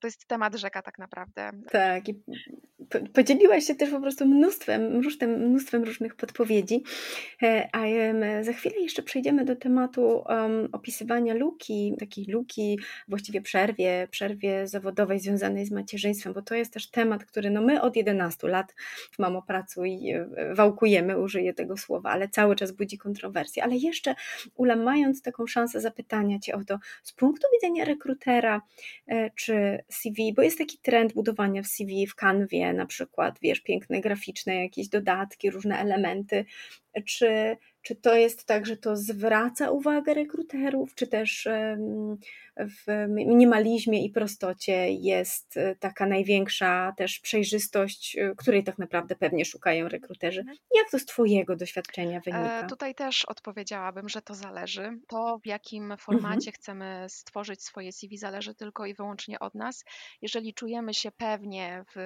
[0.00, 1.50] To jest temat rzeka tak naprawdę.
[1.70, 2.22] Tak, i
[3.14, 6.82] podzieliłaś się też po prostu mnóstwem, mnóstwem, mnóstwem różnych podpowiedzi.
[7.42, 7.82] E, a
[8.44, 12.78] za chwilę jeszcze przejdziemy do tematu um, opisywania luki, takiej luki,
[13.08, 17.82] właściwie przerwie, przerwie zawodowej związanej z macierzyństwem, bo to jest też temat, który no my
[17.82, 18.74] od 11 lat
[19.12, 23.64] w Mamo Pracuj e, wałkujemy, użyję tego słowa, ale cały czas budzi kontrowersje.
[23.64, 24.14] Ale jeszcze
[24.54, 28.62] Ula, mając taką szansę zapytania Cię o to z punktu widzenia rekrutera,
[29.06, 33.60] e, czy CV, bo jest taki trend budowania w CV w kanwie na przykład, wiesz,
[33.60, 36.44] piękne graficzne jakieś dodatki, różne elementy,
[37.06, 41.48] czy, czy to jest tak, że to zwraca uwagę rekruterów, czy też
[42.56, 49.44] w minimalizmie i prostocie jest e, taka największa też przejrzystość, e, której tak naprawdę pewnie
[49.44, 50.40] szukają rekruterzy.
[50.40, 50.58] Mhm.
[50.74, 52.60] Jak to z Twojego doświadczenia wynika?
[52.60, 54.98] E, tutaj też odpowiedziałabym, że to zależy.
[55.08, 56.52] To, w jakim formacie mhm.
[56.52, 59.84] chcemy stworzyć swoje CV, zależy tylko i wyłącznie od nas.
[60.22, 62.00] Jeżeli czujemy się pewnie w,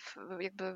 [0.00, 0.74] w jakby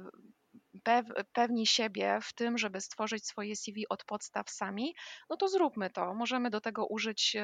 [1.33, 4.95] pewni siebie w tym, żeby stworzyć swoje CV od podstaw sami,
[5.31, 6.15] no to zróbmy to.
[6.15, 7.37] Możemy do tego użyć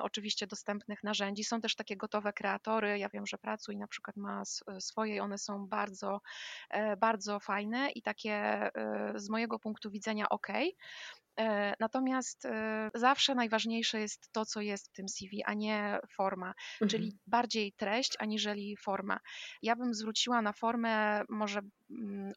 [0.00, 1.44] oczywiście dostępnych narzędzi.
[1.44, 2.98] Są też takie gotowe kreatory.
[2.98, 4.42] Ja wiem, że Pracuj na przykład ma
[4.78, 6.20] swoje i one są bardzo,
[6.70, 10.48] e, bardzo fajne i takie e, z mojego punktu widzenia ok.
[11.38, 12.46] E, natomiast
[12.94, 16.88] zawsze najważniejsze jest to, co jest w tym CV, a nie forma, mhm.
[16.88, 19.20] czyli bardziej treść aniżeli forma.
[19.62, 21.60] Ja bym zwróciła na formę może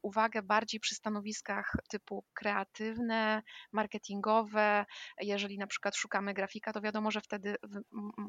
[0.02, 4.86] uwagę bardziej przy stanowiskach typu kreatywne, marketingowe.
[5.22, 7.82] Jeżeli na przykład szukamy grafika, to wiadomo, że wtedy w,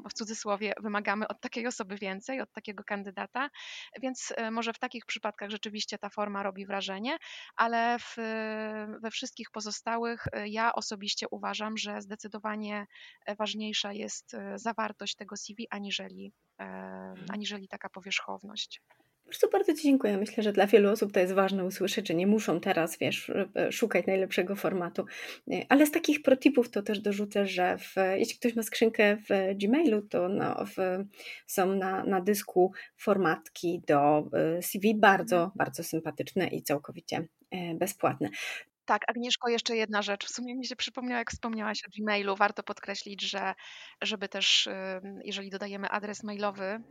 [0.09, 3.49] w cudzysłowie wymagamy od takiej osoby więcej, od takiego kandydata,
[4.01, 7.17] więc e, może w takich przypadkach rzeczywiście ta forma robi wrażenie,
[7.55, 8.15] ale w,
[9.01, 12.87] we wszystkich pozostałych ja ja osobiście uważam, że zdecydowanie
[13.25, 17.27] e, ważniejsza jest e, zawartość tego CV aniżeli, e, mhm.
[17.29, 18.81] aniżeli taka powierzchowność.
[19.33, 20.17] Bardzo, bardzo Ci dziękuję.
[20.17, 23.31] Myślę, że dla wielu osób to jest ważne usłyszeć, że nie muszą teraz, wiesz,
[23.71, 25.05] szukać najlepszego formatu.
[25.69, 30.01] Ale z takich protipów to też dorzucę, że w, jeśli ktoś ma skrzynkę w Gmailu,
[30.01, 31.05] to no, w,
[31.47, 34.29] są na, na dysku formatki do
[34.61, 35.51] CV bardzo, mhm.
[35.55, 37.27] bardzo sympatyczne i całkowicie
[37.75, 38.29] bezpłatne.
[38.85, 40.25] Tak, Agnieszko, jeszcze jedna rzecz.
[40.25, 43.53] W sumie mi się przypomniała, jak wspomniałaś o Gmailu, warto podkreślić, że
[44.01, 44.69] żeby też,
[45.23, 46.83] jeżeli dodajemy adres mailowy,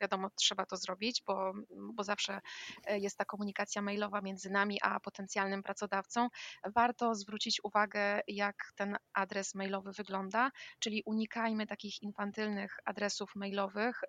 [0.00, 2.40] wiadomo, trzeba to zrobić, bo, bo zawsze
[2.86, 6.28] e, jest ta komunikacja mailowa między nami a potencjalnym pracodawcą.
[6.74, 14.00] Warto zwrócić uwagę, jak ten adres mailowy wygląda, czyli unikajmy takich infantylnych adresów mailowych.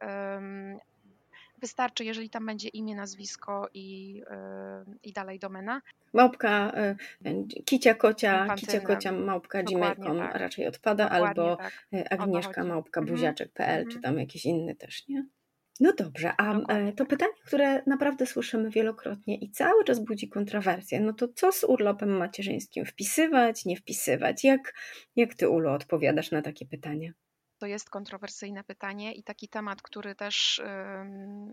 [1.57, 4.23] Wystarczy, jeżeli tam będzie imię, nazwisko i, yy,
[5.03, 5.81] i dalej domena.
[6.13, 6.73] Małpka,
[7.21, 10.35] yy, kicia kocia, kicia kocia małpka gmail.com tak.
[10.35, 11.73] raczej odpada, Dokładnie albo tak.
[12.09, 13.15] Agnieszka małpka mhm.
[13.15, 15.25] buziaczek.pl, mm czy tam jakiś inny też, nie?
[15.79, 20.99] No dobrze, a e, to pytanie, które naprawdę słyszymy wielokrotnie i cały czas budzi kontrowersje,
[20.99, 22.85] no to co z urlopem macierzyńskim?
[22.85, 24.43] Wpisywać, nie wpisywać?
[24.43, 24.73] Jak,
[25.15, 27.13] jak ty, Ulo, odpowiadasz na takie pytanie?
[27.57, 30.61] To jest kontrowersyjne pytanie i taki temat, który też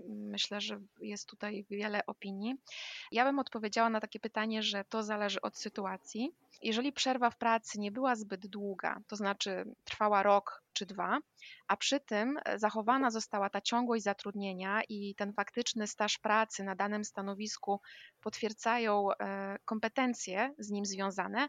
[0.09, 2.55] myślę, że jest tutaj wiele opinii.
[3.13, 6.35] Ja bym odpowiedziała na takie pytanie, że to zależy od sytuacji.
[6.63, 11.19] Jeżeli przerwa w pracy nie była zbyt długa, to znaczy trwała rok czy dwa,
[11.69, 17.05] a przy tym zachowana została ta ciągłość zatrudnienia i ten faktyczny staż pracy na danym
[17.05, 17.81] stanowisku
[18.21, 21.49] potwierdzają e, kompetencje z nim związane,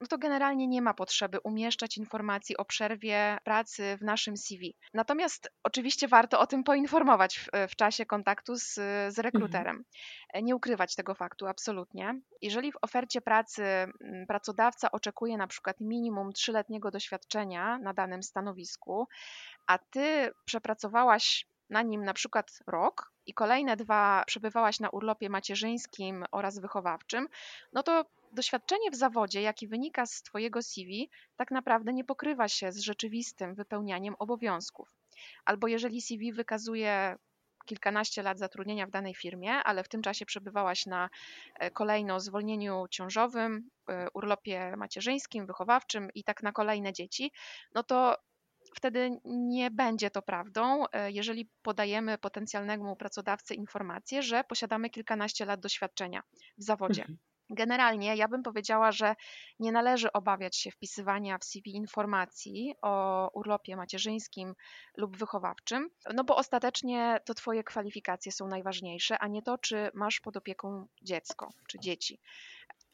[0.00, 4.76] no to generalnie nie ma potrzeby umieszczać informacji o przerwie pracy w naszym CV.
[4.94, 8.74] Natomiast oczywiście warto o tym poinformować w, w czasie kontaktu z,
[9.08, 9.76] z rekruterem.
[9.76, 10.44] Mhm.
[10.44, 12.20] Nie ukrywać tego faktu absolutnie.
[12.42, 19.08] Jeżeli w ofercie pracy mm, pracodawca oczekuje na przykład minimum trzyletniego doświadczenia na danym stanowisku,
[19.66, 26.24] a ty przepracowałaś na nim na przykład rok i kolejne dwa przebywałaś na urlopie macierzyńskim
[26.32, 27.28] oraz wychowawczym,
[27.72, 32.72] no to doświadczenie w zawodzie, jaki wynika z Twojego CV, tak naprawdę nie pokrywa się
[32.72, 34.88] z rzeczywistym wypełnianiem obowiązków.
[35.44, 37.16] Albo jeżeli CV wykazuje
[37.66, 41.10] kilkanaście lat zatrudnienia w danej firmie, ale w tym czasie przebywałaś na
[41.58, 47.32] e, kolejno zwolnieniu ciążowym, e, urlopie macierzyńskim, wychowawczym i tak na kolejne dzieci,
[47.74, 48.16] no to
[48.76, 55.60] wtedy nie będzie to prawdą, e, jeżeli podajemy potencjalnemu pracodawcy informację, że posiadamy kilkanaście lat
[55.60, 56.22] doświadczenia
[56.58, 57.02] w zawodzie.
[57.02, 57.18] Mhm.
[57.50, 59.14] Generalnie ja bym powiedziała, że
[59.58, 64.54] nie należy obawiać się wpisywania w CV informacji o urlopie macierzyńskim
[64.96, 70.20] lub wychowawczym, no bo ostatecznie to Twoje kwalifikacje są najważniejsze, a nie to, czy masz
[70.20, 72.20] pod opieką dziecko czy dzieci.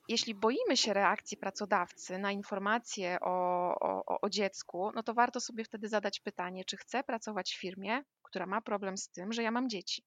[0.09, 5.65] Jeśli boimy się reakcji pracodawcy na informacje o, o, o dziecku, no to warto sobie
[5.65, 9.51] wtedy zadać pytanie, czy chcę pracować w firmie, która ma problem z tym, że ja
[9.51, 10.03] mam dzieci.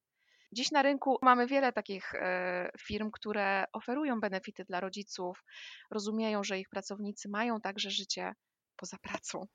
[0.52, 5.44] Dziś na rynku mamy wiele takich e, firm, które oferują benefity dla rodziców,
[5.90, 8.34] rozumieją, że ich pracownicy mają także życie
[8.80, 9.46] poza pracą.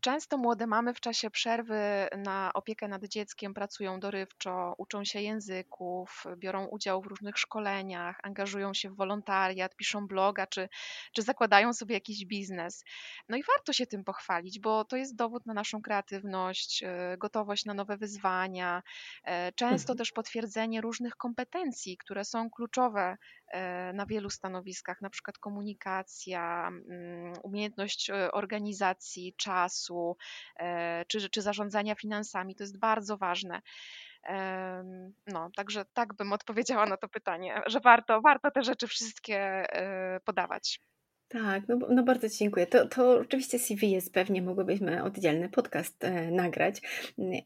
[0.00, 6.24] Często młode mamy w czasie przerwy na opiekę nad dzieckiem pracują dorywczo, uczą się języków,
[6.36, 10.68] biorą udział w różnych szkoleniach, angażują się w wolontariat, piszą bloga czy,
[11.12, 12.84] czy zakładają sobie jakiś biznes.
[13.28, 17.64] No i warto się tym pochwalić, bo to jest dowód na naszą kreatywność, e, gotowość
[17.64, 18.82] na nowe wyzwania,
[19.24, 19.98] e, często mhm.
[19.98, 23.16] też potwierdzenie różnych kompetencji, które są kluczowe
[23.94, 30.16] na wielu stanowiskach, na przykład komunikacja, mm, umiejętność organizacji czasu,
[30.56, 32.54] e, czy, czy zarządzania finansami.
[32.54, 33.62] To jest bardzo ważne.
[35.26, 40.20] No, także tak bym odpowiedziała na to pytanie, że warto, warto te rzeczy wszystkie e,
[40.20, 40.80] podawać.
[41.28, 42.66] Tak, no, no bardzo Ci dziękuję.
[42.66, 46.80] To, to oczywiście CV jest pewnie, mogłybyśmy oddzielny podcast e, nagrać,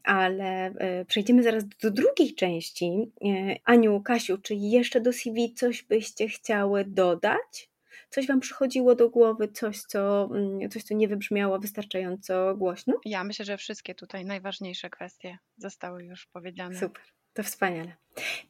[0.03, 3.11] ale e, przejdziemy zaraz do drugiej części.
[3.25, 7.69] E, Aniu, Kasiu, czy jeszcze do CV coś byście chciały dodać?
[8.09, 12.93] Coś Wam przychodziło do głowy, coś co, mm, coś, co nie wybrzmiało wystarczająco głośno?
[13.05, 16.79] Ja myślę, że wszystkie tutaj najważniejsze kwestie zostały już powiedziane.
[16.79, 17.03] Super.
[17.33, 17.95] To wspaniale.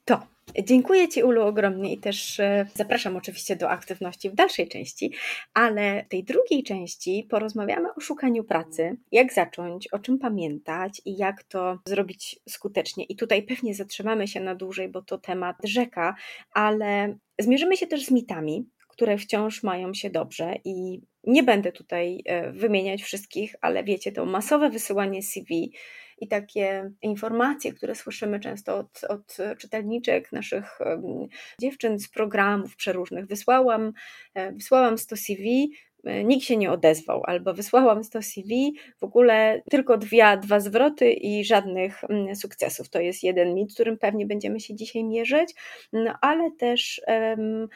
[0.05, 5.11] To dziękuję Ci, Ulu, ogromnie i też e, zapraszam oczywiście do aktywności w dalszej części,
[5.53, 11.17] ale w tej drugiej części porozmawiamy o szukaniu pracy, jak zacząć, o czym pamiętać i
[11.17, 13.03] jak to zrobić skutecznie.
[13.03, 16.15] I tutaj pewnie zatrzymamy się na dłużej, bo to temat rzeka,
[16.51, 22.21] ale zmierzymy się też z mitami, które wciąż mają się dobrze i nie będę tutaj
[22.25, 25.73] e, wymieniać wszystkich, ale wiecie, to masowe wysyłanie CV
[26.17, 30.79] i takie informacje, które słyszymy często od, od czytelniczek naszych
[31.61, 33.25] dziewczyn z programów przeróżnych.
[33.25, 33.93] Wysłałam,
[34.35, 35.71] e, wysłałam 100 CV,
[36.03, 41.11] e, nikt się nie odezwał, albo wysłałam 100 CV, w ogóle tylko dwie, dwa zwroty
[41.11, 42.01] i żadnych
[42.35, 42.89] sukcesów.
[42.89, 45.53] To jest jeden mit, którym pewnie będziemy się dzisiaj mierzyć,
[45.93, 47.67] no ale też um,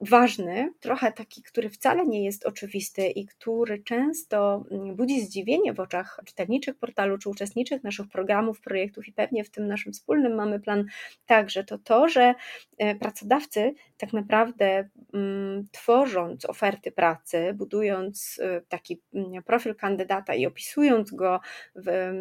[0.00, 5.80] ważny, trochę taki, który wcale nie jest oczywisty i który często mm, budzi zdziwienie w
[5.80, 10.60] oczach czytelniczych portalu czy uczestniczych naszych programów, projektów i pewnie w tym naszym wspólnym mamy
[10.60, 10.84] plan
[11.26, 12.34] także, to to, że
[12.78, 20.46] e, pracodawcy tak naprawdę mm, tworząc oferty pracy, budując e, taki mm, profil kandydata i
[20.46, 21.40] opisując go
[21.74, 22.12] w,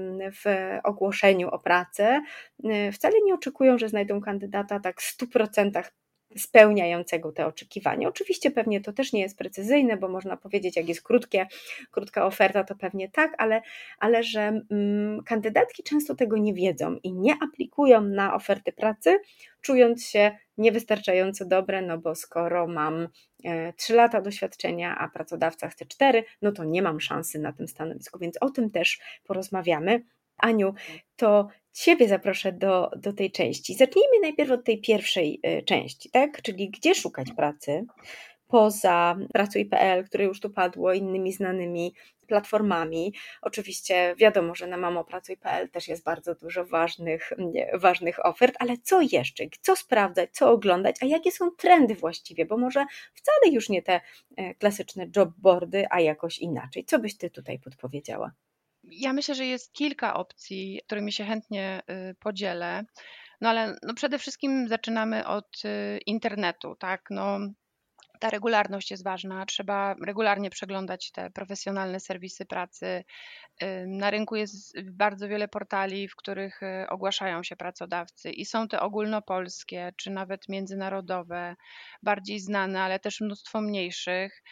[0.43, 0.45] w
[0.83, 2.21] ogłoszeniu o pracę,
[2.63, 5.83] e, wcale nie oczekują, że znajdą kandydata tak w 100%
[6.37, 8.07] spełniającego te oczekiwania.
[8.07, 11.47] Oczywiście pewnie to też nie jest precyzyjne, bo można powiedzieć, jak jest krótkie,
[11.91, 13.61] krótka oferta, to pewnie tak, ale,
[13.99, 19.17] ale że mm, kandydatki często tego nie wiedzą i nie aplikują na oferty pracy,
[19.61, 23.07] czując się niewystarczająco dobre, no bo skoro mam
[23.43, 27.67] e, 3 lata doświadczenia, a pracodawca chce 4, no to nie mam szansy na tym
[27.67, 30.03] stanowisku, więc o tym też porozmawiamy.
[30.39, 30.73] Aniu,
[31.15, 33.75] to Ciebie zaproszę do, do tej części.
[33.75, 36.41] Zacznijmy najpierw od tej pierwszej y, części, tak?
[36.41, 37.85] Czyli gdzie szukać pracy
[38.47, 41.93] poza Pracuj.pl, które już tu padło, innymi znanymi
[42.27, 43.13] platformami.
[43.41, 47.33] Oczywiście wiadomo, że na mamopracuj.pl też jest bardzo dużo ważnych,
[47.73, 49.43] ważnych ofert, ale co jeszcze?
[49.61, 52.45] Co sprawdzać, co oglądać, a jakie są trendy właściwie?
[52.45, 54.01] Bo może wcale już nie te
[54.37, 56.85] e, klasyczne jobboardy, a jakoś inaczej.
[56.85, 58.31] Co byś Ty tutaj podpowiedziała?
[58.91, 62.83] Ja myślę, że jest kilka opcji, którymi się chętnie y, podzielę.
[63.41, 67.01] No ale no przede wszystkim zaczynamy od y, internetu, tak?
[67.09, 67.39] No,
[68.19, 69.45] ta regularność jest ważna.
[69.45, 73.03] Trzeba regularnie przeglądać te profesjonalne serwisy pracy.
[73.87, 78.79] Na rynku jest bardzo wiele portali, w których y, ogłaszają się pracodawcy i są te
[78.79, 81.55] ogólnopolskie, czy nawet międzynarodowe,
[82.03, 84.43] bardziej znane, ale też mnóstwo mniejszych.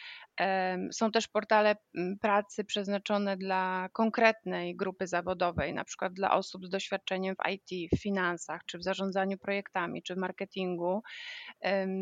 [0.92, 1.76] Są też portale
[2.20, 8.02] pracy przeznaczone dla konkretnej grupy zawodowej, na przykład dla osób z doświadczeniem w IT, w
[8.02, 11.02] finansach, czy w zarządzaniu projektami, czy w marketingu.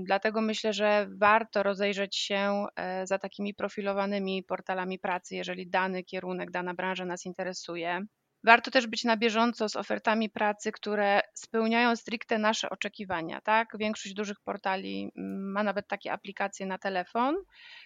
[0.05, 6.51] Dlatego myślę, że warto rozejrzeć się e, za takimi profilowanymi portalami pracy, jeżeli dany kierunek,
[6.51, 8.07] dana branża nas interesuje.
[8.46, 13.40] Warto też być na bieżąco z ofertami pracy, które spełniają stricte nasze oczekiwania.
[13.40, 13.68] Tak?
[13.78, 17.37] Większość dużych portali mm, ma nawet takie aplikacje na telefon,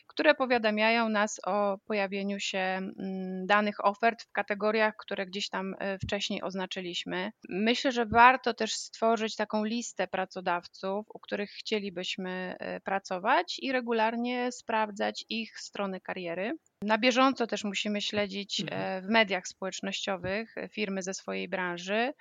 [0.06, 5.98] które powiadamiają nas o pojawieniu się mm, danych ofert w kategoriach, które gdzieś tam e,
[5.98, 7.32] wcześniej oznaczyliśmy.
[7.48, 14.52] Myślę, że warto też stworzyć taką listę pracodawców, u których chcielibyśmy e, pracować i regularnie
[14.52, 16.52] sprawdzać ich strony kariery.
[16.82, 18.82] Na bieżąco też musimy śledzić mhm.
[18.82, 22.12] e, w mediach społecznościowych firmy ze swojej branży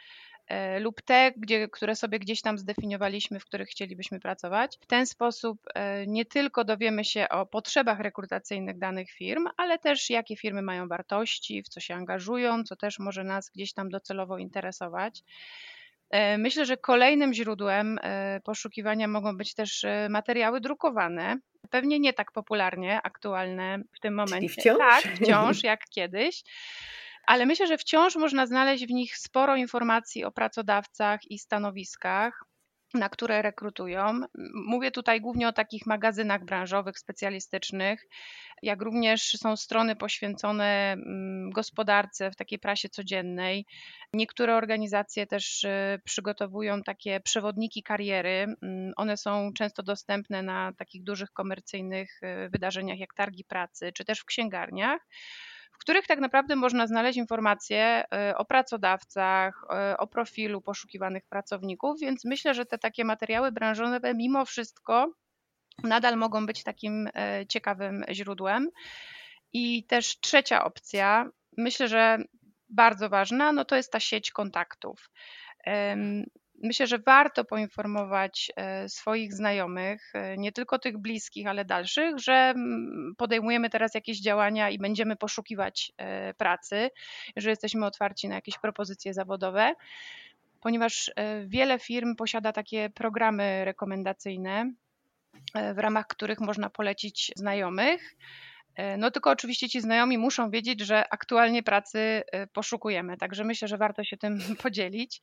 [0.48, 4.78] e, lub te, gdzie, które sobie gdzieś tam zdefiniowaliśmy, w których chcielibyśmy pracować.
[4.82, 10.10] W ten sposób e, nie tylko dowiemy się o potrzebach rekrutacyjnych danych firm, ale też
[10.10, 14.38] jakie firmy mają wartości, w co się angażują, co też może nas gdzieś tam docelowo
[14.38, 15.24] interesować.
[16.38, 18.00] Myślę, że kolejnym źródłem
[18.44, 21.38] poszukiwania mogą być też materiały drukowane,
[21.70, 24.48] Pewnie nie tak popularnie aktualne w tym momencie.
[24.48, 24.78] Czyli wciąż?
[24.78, 26.44] Tak, wciąż jak kiedyś.
[27.28, 32.44] Ale myślę, że wciąż można znaleźć w nich sporo informacji o pracodawcach i stanowiskach
[32.94, 34.22] na które rekrutują.
[34.54, 38.08] Mówię tutaj głównie o takich magazynach branżowych, specjalistycznych,
[38.62, 40.98] jak również są strony poświęcone
[41.50, 43.66] gospodarce w takiej prasie codziennej.
[44.14, 48.56] Niektóre organizacje też y, przygotowują takie przewodniki kariery.
[48.96, 54.20] One są często dostępne na takich dużych komercyjnych y, wydarzeniach jak targi pracy, czy też
[54.20, 55.02] w księgarniach
[55.80, 59.64] których tak naprawdę można znaleźć informacje y, o pracodawcach,
[59.94, 65.14] y, o profilu poszukiwanych pracowników, więc myślę, że te takie materiały branżowe mimo wszystko
[65.84, 68.70] nadal mogą być takim e, ciekawym źródłem.
[69.54, 72.18] I też trzecia opcja, myślę, że
[72.70, 75.10] bardzo ważna, no to jest ta sieć kontaktów.
[76.64, 82.34] Myślę, że warto poinformować e, swoich znajomych, e, nie tylko tych bliskich, ale dalszych, że
[82.34, 86.90] mm, podejmujemy teraz jakieś działania i będziemy poszukiwać e, pracy,
[87.36, 89.74] że jesteśmy otwarci na jakieś propozycje zawodowe,
[90.62, 91.12] ponieważ
[91.46, 94.72] wiele firm posiada takie programy rekomendacyjne,
[95.76, 98.16] w ramach których można polecić znajomych.
[98.80, 102.00] E, no tylko oczywiście ci znajomi muszą wiedzieć, że aktualnie pracy
[102.32, 105.22] e, poszukujemy, także myślę, że warto się tym podzielić.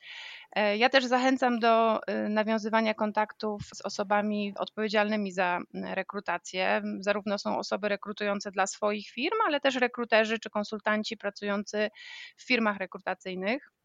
[0.52, 6.82] E, ja też zachęcam do nawiązywania kontaktów z osobami odpowiedzialnymi za rekrutację.
[7.00, 11.90] Zarówno są osoby rekrutujące dla swoich firm, ale też rekruterzy czy konsultanci pracujący
[12.36, 13.75] w firmach rekrutacyjnych.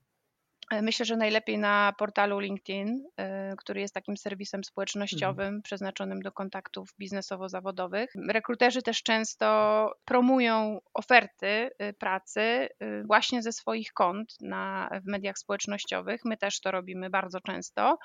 [0.82, 5.62] Myślę, że najlepiej na portalu LinkedIn, e, który jest takim serwisem społecznościowym mhm.
[5.62, 8.08] przeznaczonym do kontaktów biznesowo-zawodowych.
[8.30, 15.38] Rekruterzy też często promują oferty y, pracy y, właśnie ze swoich kont na, w mediach
[15.38, 16.22] społecznościowych.
[16.26, 17.98] My też to robimy bardzo często.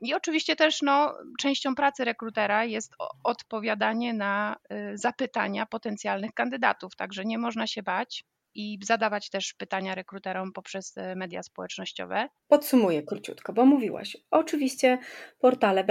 [0.00, 2.94] I oczywiście też no, częścią pracy rekrutera jest
[3.24, 8.24] odpowiadanie na y, zapytania potencjalnych kandydatów, także nie można się bać
[8.56, 12.28] i zadawać też pytania rekruterom poprzez e, media społecznościowe.
[12.48, 14.98] Podsumuję króciutko, bo mówiłaś, oczywiście
[15.38, 15.84] portale,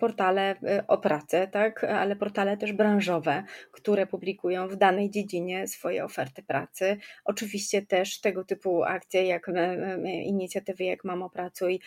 [0.00, 6.04] portale e, o pracę, tak, ale portale też branżowe, które publikują w danej dziedzinie swoje
[6.04, 6.96] oferty pracy.
[7.24, 11.80] Oczywiście też tego typu akcje, jak e, inicjatywy jak Mamo Pracuj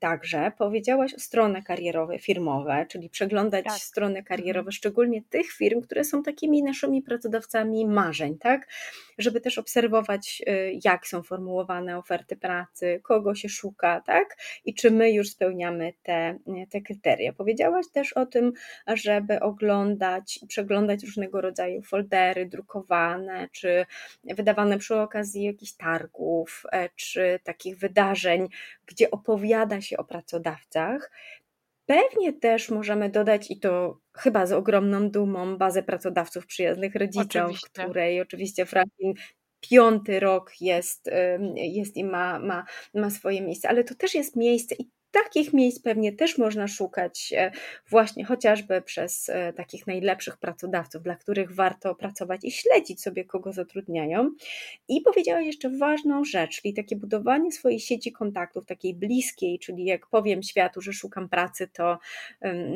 [0.00, 0.52] także.
[0.58, 3.78] Powiedziałaś o strony karierowe, firmowe, czyli przeglądać tak.
[3.78, 4.72] strony karierowe, mhm.
[4.72, 8.68] szczególnie tych firm, które są takimi naszymi pracodawcami marzeń, tak?
[9.18, 14.36] Żeby też obserwować, y, jak są formułowane oferty pracy, kogo się szuka, tak?
[14.64, 16.38] I czy my już spełniamy te,
[16.70, 17.32] te kryteria.
[17.32, 18.52] Powiedziałaś też o tym,
[18.94, 23.86] żeby oglądać przeglądać różnego rodzaju foldery drukowane, czy
[24.24, 28.48] wydawane przy okazji jakichś targów, e, czy takich wydarzeń,
[28.86, 31.10] gdzie opowiada się o pracodawcach.
[31.86, 37.68] Pewnie też możemy dodać, i to chyba z ogromną dumą, bazę pracodawców przyjaznych rodzicom, oczywiście.
[37.84, 39.14] której oczywiście Franklin
[39.60, 41.10] piąty rok jest,
[41.54, 42.64] jest i ma, ma,
[42.94, 47.32] ma swoje miejsce, ale to też jest miejsce i takich miejsc pewnie też można szukać
[47.36, 47.50] e,
[47.90, 53.52] właśnie chociażby przez e, takich najlepszych pracodawców, dla których warto pracować i śledzić sobie, kogo
[53.52, 54.30] zatrudniają.
[54.88, 60.06] I powiedziała jeszcze ważną rzecz, czyli takie budowanie swojej sieci kontaktów, takiej bliskiej, czyli jak
[60.06, 61.98] powiem światu, że szukam pracy, to,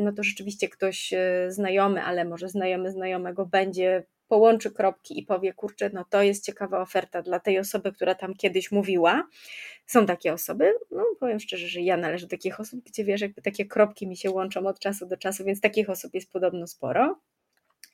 [0.03, 5.53] no to rzeczywiście ktoś e, znajomy, ale może znajomy znajomego będzie połączy kropki i powie,
[5.53, 9.29] kurczę, no to jest ciekawa oferta dla tej osoby, która tam kiedyś mówiła.
[9.87, 13.43] Są takie osoby, no powiem szczerze, że ja należę do takich osób, gdzie wiesz, jakby
[13.43, 17.21] takie kropki mi się łączą od czasu do czasu, więc takich osób jest podobno sporo.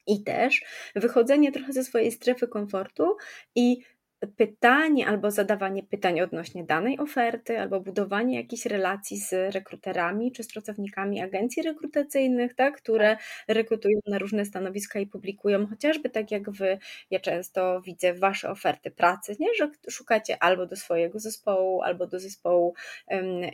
[0.07, 0.65] I też
[0.95, 3.17] wychodzenie trochę ze swojej strefy komfortu
[3.55, 3.79] i
[4.27, 10.53] pytanie albo zadawanie pytań odnośnie danej oferty, albo budowanie jakichś relacji z rekruterami czy z
[10.53, 13.17] pracownikami agencji rekrutacyjnych, tak, które
[13.49, 16.79] rekrutują na różne stanowiska i publikują chociażby tak jak wy,
[17.11, 19.49] ja często widzę wasze oferty pracy, nie?
[19.59, 22.75] że szukacie albo do swojego zespołu, albo do zespołu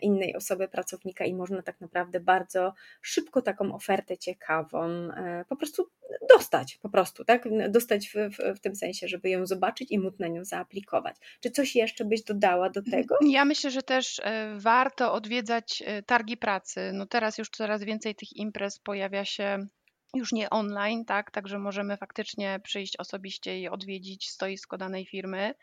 [0.02, 5.12] innej osoby, pracownika i można tak naprawdę bardzo szybko taką ofertę ciekawą um,
[5.48, 5.88] po prostu
[6.28, 10.18] dostać, po prostu, tak, dostać w, w, w tym sensie, żeby ją zobaczyć i móc
[10.18, 11.16] na nią zaaplikować.
[11.40, 13.14] Czy coś jeszcze byś dodała do tego?
[13.26, 16.90] Ja myślę, że też e, warto odwiedzać e, targi pracy.
[16.94, 19.66] No teraz już coraz więcej tych imprez pojawia się
[20.14, 25.54] już nie online, tak, także możemy faktycznie przyjść osobiście i odwiedzić stoisko danej firmy.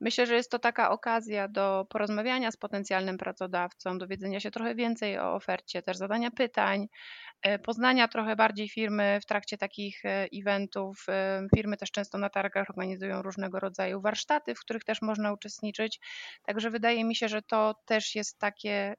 [0.00, 5.18] Myślę, że jest to taka okazja do porozmawiania z potencjalnym pracodawcą, dowiedzenia się trochę więcej
[5.18, 6.86] o ofercie, też zadania pytań,
[7.42, 11.04] e, poznania trochę bardziej firmy w trakcie takich e, eventów.
[11.08, 16.00] E, firmy też często na targach organizują różnego rodzaju warsztaty, w których też można uczestniczyć.
[16.42, 18.94] Także wydaje mi się, że to też jest takie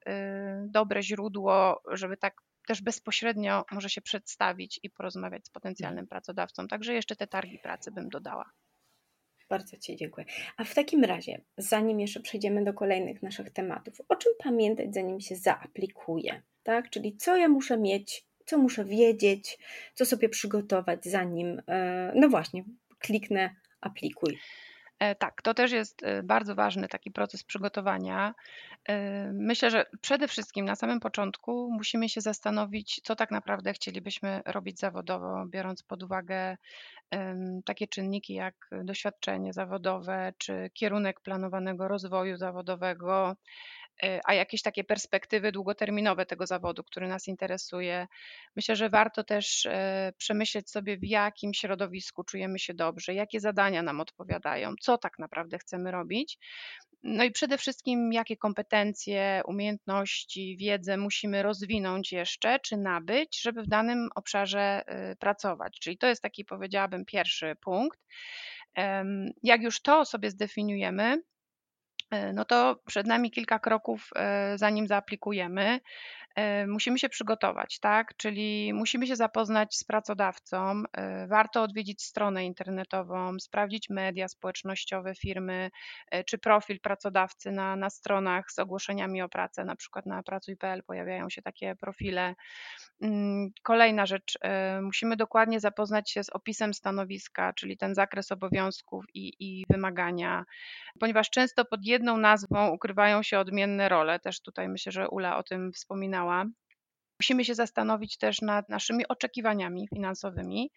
[0.66, 2.34] dobre źródło, żeby tak
[2.70, 6.68] też bezpośrednio może się przedstawić i porozmawiać z potencjalnym pracodawcą.
[6.68, 8.50] Także jeszcze te targi pracy bym dodała.
[9.48, 10.26] Bardzo Ci dziękuję.
[10.56, 15.20] A w takim razie, zanim jeszcze przejdziemy do kolejnych naszych tematów, o czym pamiętać, zanim
[15.20, 16.42] się zaaplikuje?
[16.62, 16.90] Tak?
[16.90, 19.58] Czyli co ja muszę mieć, co muszę wiedzieć,
[19.94, 22.64] co sobie przygotować, zanim, e, no właśnie,
[22.98, 24.38] kliknę aplikuj.
[25.00, 28.34] E, tak, to też jest e, bardzo ważny taki proces przygotowania.
[29.32, 34.78] Myślę, że przede wszystkim na samym początku musimy się zastanowić, co tak naprawdę chcielibyśmy robić
[34.78, 36.56] zawodowo, biorąc pod uwagę
[37.64, 43.36] takie czynniki jak doświadczenie zawodowe czy kierunek planowanego rozwoju zawodowego.
[44.04, 48.06] Y, a jakieś takie perspektywy długoterminowe tego zawodu, który nas interesuje.
[48.56, 49.70] Myślę, że warto też y,
[50.18, 55.58] przemyśleć sobie, w jakim środowisku czujemy się dobrze, jakie zadania nam odpowiadają, co tak naprawdę
[55.58, 56.38] chcemy robić.
[57.02, 63.68] No i przede wszystkim, jakie kompetencje, umiejętności, wiedzę musimy rozwinąć jeszcze, czy nabyć, żeby w
[63.68, 64.82] danym obszarze
[65.18, 65.78] pracować.
[65.80, 68.00] Czyli to jest taki, powiedziałabym, pierwszy punkt.
[69.42, 71.22] Jak już to sobie zdefiniujemy,
[72.32, 75.80] no to przed nami kilka kroków, e, zanim zaaplikujemy.
[76.40, 78.16] E, musimy się przygotować, tak?
[78.16, 80.82] Czyli musimy się zapoznać z pracodawcą.
[81.28, 85.70] Warto odwiedzić stronę internetową, sprawdzić media społecznościowe firmy,
[86.26, 91.30] czy profil pracodawcy na, na stronach z ogłoszeniami o pracę, na przykład na pracuj.pl pojawiają
[91.30, 92.34] się takie profile.
[93.02, 99.04] Mm, kolejna rzecz, e, musimy dokładnie zapoznać się z opisem stanowiska, czyli ten zakres obowiązków
[99.14, 100.44] i, i, wymagania,
[101.00, 104.20] ponieważ często pod jedną nazwą ukrywają się odmienne role.
[104.20, 106.29] Też tutaj myślę, że Ula o tym wspominała.
[107.20, 110.70] Musimy się zastanowić też nad naszymi oczekiwaniami finansowymi.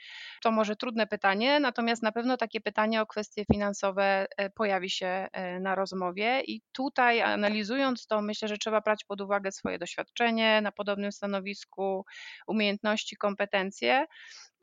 [0.43, 5.27] To może trudne pytanie, natomiast na pewno takie pytanie o kwestie finansowe e, pojawi się
[5.31, 6.41] e, na rozmowie.
[6.47, 12.05] I tutaj analizując to, myślę, że trzeba brać pod uwagę swoje doświadczenie na podobnym stanowisku,
[12.47, 14.05] umiejętności, kompetencje,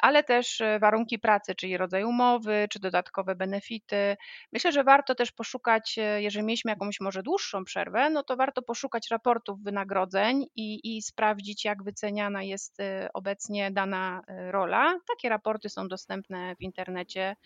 [0.01, 4.17] ale też e, warunki pracy, czyli rodzaj umowy, czy dodatkowe benefity.
[4.53, 8.63] Myślę, że warto też poszukać, e, jeżeli mieliśmy jakąś może dłuższą przerwę, no to warto
[8.63, 14.99] poszukać raportów wynagrodzeń i, i sprawdzić, jak wyceniana jest e, obecnie dana rola.
[15.09, 17.37] Takie raporty są dostępne w internecie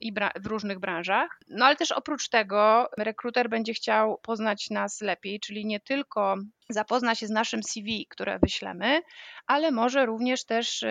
[0.00, 1.40] i w różnych branżach.
[1.48, 6.36] No ale też oprócz tego rekruter będzie chciał poznać nas lepiej, czyli nie tylko
[6.68, 9.00] zapozna się z naszym CV, które wyślemy,
[9.46, 10.84] ale może również też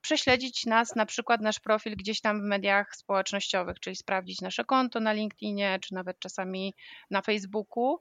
[0.00, 5.00] prześledzić nas, na przykład nasz profil gdzieś tam w mediach społecznościowych, czyli sprawdzić nasze konto
[5.00, 6.74] na LinkedInie, czy nawet czasami
[7.10, 7.98] na Facebooku.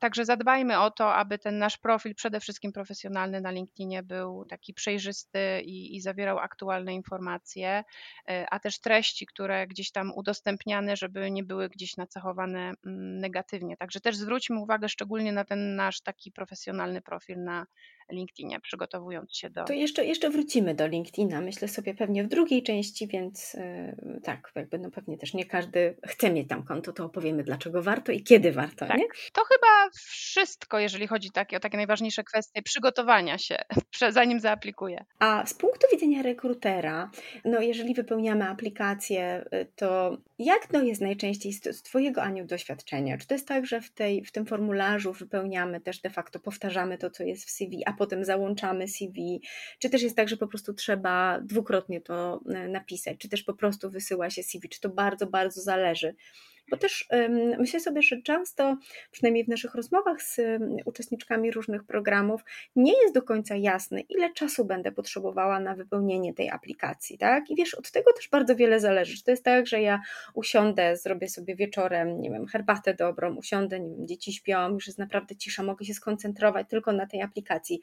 [0.00, 4.74] Także zadbajmy o to, aby ten nasz profil, przede wszystkim profesjonalny na LinkedInie, był taki
[4.74, 7.84] przejrzysty i, i zawierał aktualne informacje,
[8.28, 13.76] e, a też treści, które gdzieś tam udostępniane, żeby nie były gdzieś nacechowane mm, negatywnie.
[13.76, 17.66] Także też zwróćmy uwagę szczególnie na ten nasz taki profesjonalny profil na
[18.12, 19.64] LinkedInie, przygotowując się do.
[19.64, 24.52] To jeszcze, jeszcze wrócimy do LinkedIna, myślę sobie pewnie w drugiej części, więc yy, tak,
[24.54, 28.22] jakby no pewnie też nie każdy chce mieć tam konto, to opowiemy dlaczego warto i
[28.22, 28.98] kiedy warto, tak.
[28.98, 29.04] nie?
[29.32, 33.56] To chyba wszystko, jeżeli chodzi takie, o takie najważniejsze kwestie przygotowania się,
[34.10, 35.04] zanim zaaplikuje.
[35.18, 37.10] A z punktu widzenia rekrutera,
[37.44, 43.18] no jeżeli wypełniamy aplikację, y, to jak to jest najczęściej z, z Twojego, Aniu, doświadczenia?
[43.18, 46.98] Czy to jest tak, że w, tej, w tym formularzu wypełniamy też de facto, powtarzamy
[46.98, 49.42] to, co jest w CV, a potem załączamy CV?
[49.78, 53.18] Czy też jest tak, że po prostu trzeba dwukrotnie to e, napisać?
[53.18, 54.68] Czy też po prostu wysyła się CV?
[54.68, 56.14] Czy to bardzo, bardzo zależy?
[56.70, 57.08] Bo też
[57.58, 58.76] myślę sobie, że często,
[59.10, 60.40] przynajmniej w naszych rozmowach z
[60.84, 62.44] uczestniczkami różnych programów,
[62.76, 67.50] nie jest do końca jasne, ile czasu będę potrzebowała na wypełnienie tej aplikacji, tak?
[67.50, 69.16] I wiesz, od tego też bardzo wiele zależy.
[69.16, 70.00] Czy to jest tak, że ja
[70.34, 74.98] usiądę, zrobię sobie wieczorem, nie wiem, herbatę dobrą, usiądę, nie wiem, dzieci śpią, już jest
[74.98, 77.80] naprawdę cisza, mogę się skoncentrować tylko na tej aplikacji.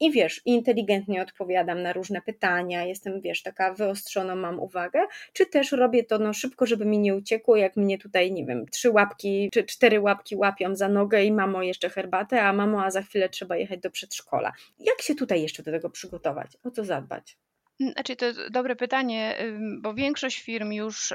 [0.00, 5.00] I wiesz, inteligentnie odpowiadam na różne pytania, jestem, wiesz, taka wyostrzoną mam uwagę,
[5.32, 8.46] czy też robię to no szybko, żeby mi nie uciekło, jak mnie tutaj tutaj, nie
[8.46, 12.84] wiem, trzy łapki czy cztery łapki łapią za nogę i mamo jeszcze herbatę, a mamo,
[12.84, 14.52] a za chwilę trzeba jechać do przedszkola.
[14.78, 16.56] Jak się tutaj jeszcze do tego przygotować?
[16.64, 17.38] O co zadbać?
[17.80, 19.36] Znaczy, to dobre pytanie,
[19.80, 21.12] bo większość firm już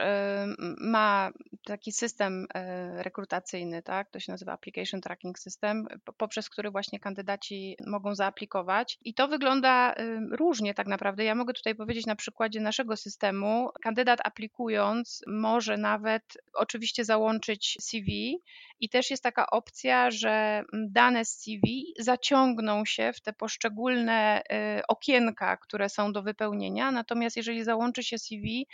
[0.80, 1.32] ma
[1.66, 4.09] taki system e, rekrutacyjny, tak?
[4.09, 5.88] To się nazywa Application Tracking System,
[6.18, 8.99] poprzez który właśnie kandydaci mogą zaaplikować.
[9.03, 9.95] I to wygląda
[10.32, 11.24] różnie tak naprawdę.
[11.24, 13.70] Ja mogę tutaj powiedzieć na przykładzie naszego systemu.
[13.82, 18.41] Kandydat aplikując może nawet oczywiście załączyć CV
[18.80, 24.41] i też jest taka opcja, że dane z CV zaciągną się w te poszczególne
[24.80, 26.91] y, okienka, które są do wypełnienia.
[26.91, 28.67] Natomiast jeżeli załączy się CV,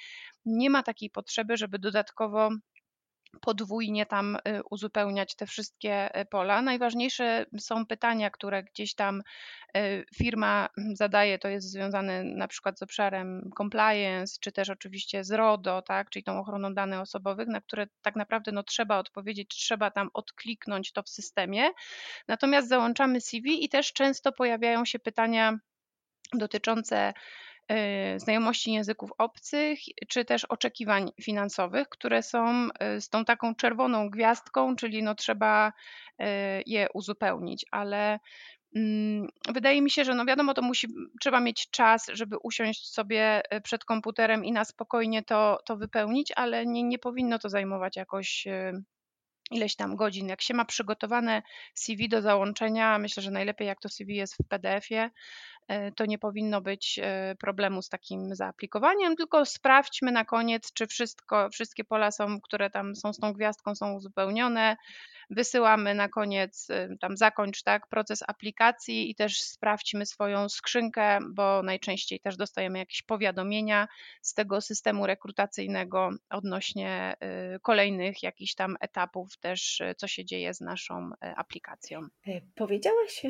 [0.46, 2.50] nie ma takiej potrzeby, żeby dodatkowo
[3.42, 6.62] podwójnie tam y, uzupełniać te wszystkie y, pola.
[6.62, 9.22] Najważniejsze są pytania, które gdzieś tam
[9.78, 15.32] y, firma zadaje, to jest związane na przykład z obszarem compliance, czy też oczywiście z
[15.32, 19.92] RODO, tak, czyli tą ochroną danych osobowych, na które tak naprawdę no, trzeba odpowiedzieć, trzeba
[19.92, 21.70] tam odkliknąć to w systemie.
[22.28, 25.58] Natomiast załączamy CV i też często pojawiają się pytania
[26.34, 27.14] dotyczące
[28.18, 32.68] znajomości języków obcych, czy też oczekiwań finansowych, które są
[32.98, 35.74] y, z tą taką czerwoną gwiazdką, czyli no trzeba
[36.22, 36.26] y,
[36.66, 38.20] je uzupełnić, ale
[38.76, 40.88] mm, Wydaje mi się, że no wiadomo, to musi,
[41.22, 46.66] trzeba mieć czas, żeby usiąść sobie przed komputerem i na spokojnie to, to wypełnić, ale
[46.66, 48.48] nie, nie powinno to zajmować jakoś
[49.52, 50.28] ileś tam godzin.
[50.28, 51.42] Jak się ma przygotowane
[51.74, 55.12] CV do załączenia, myślę, że najlepiej jak to CV jest w PDF-ie, e,
[55.96, 61.50] to nie powinno być e, problemu z takim zaaplikowaniem, tylko sprawdźmy na koniec, czy wszystko,
[61.50, 64.78] wszystkie pola są, które tam są z tą gwiazdką, są uzupełnione,
[65.30, 71.64] wysyłamy na koniec, y, tam zakończ tak, proces aplikacji i też sprawdźmy swoją skrzynkę, bo
[71.64, 73.88] najczęściej też dostajemy jakieś powiadomienia
[74.22, 77.16] z tego systemu rekrutacyjnego odnośnie
[77.62, 82.02] kolejnych jakichś tam etapów też, co się dzieje z naszą aplikacją.
[82.28, 83.22] E, powiedziałaś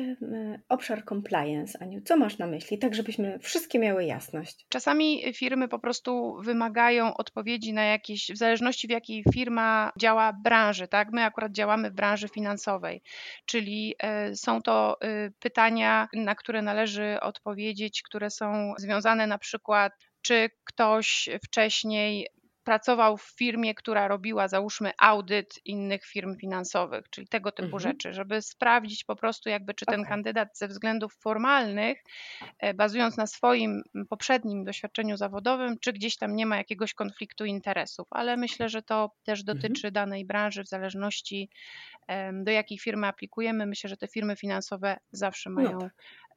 [0.68, 2.00] obszar compliance, Aniu.
[2.04, 2.78] Co masz na myśli?
[2.78, 4.66] Tak, żebyśmy wszystkie miały jasność.
[4.68, 10.88] Czasami firmy po prostu wymagają odpowiedzi na jakieś, w zależności w jakiej firma działa branży,
[10.88, 11.08] tak?
[11.12, 13.02] My akurat działamy w branży finansowej,
[13.46, 19.92] czyli e, są to e, pytania, na które należy odpowiedzieć, które są związane na przykład
[20.22, 22.28] czy ktoś wcześniej
[22.64, 27.80] pracował w firmie, która robiła, załóżmy, audyt innych firm finansowych, czyli tego typu mhm.
[27.80, 30.10] rzeczy, żeby sprawdzić po prostu, jakby czy ten okay.
[30.10, 32.02] kandydat ze względów formalnych,
[32.58, 38.08] e, bazując na swoim poprzednim doświadczeniu zawodowym, czy gdzieś tam nie ma jakiegoś konfliktu interesów.
[38.10, 39.58] Ale myślę, że to też mhm.
[39.58, 39.92] dotyczy mhm.
[39.92, 41.50] danej branży, w zależności
[42.32, 43.66] do jakiej firmy aplikujemy.
[43.66, 45.90] Myślę, że te firmy finansowe zawsze no mają no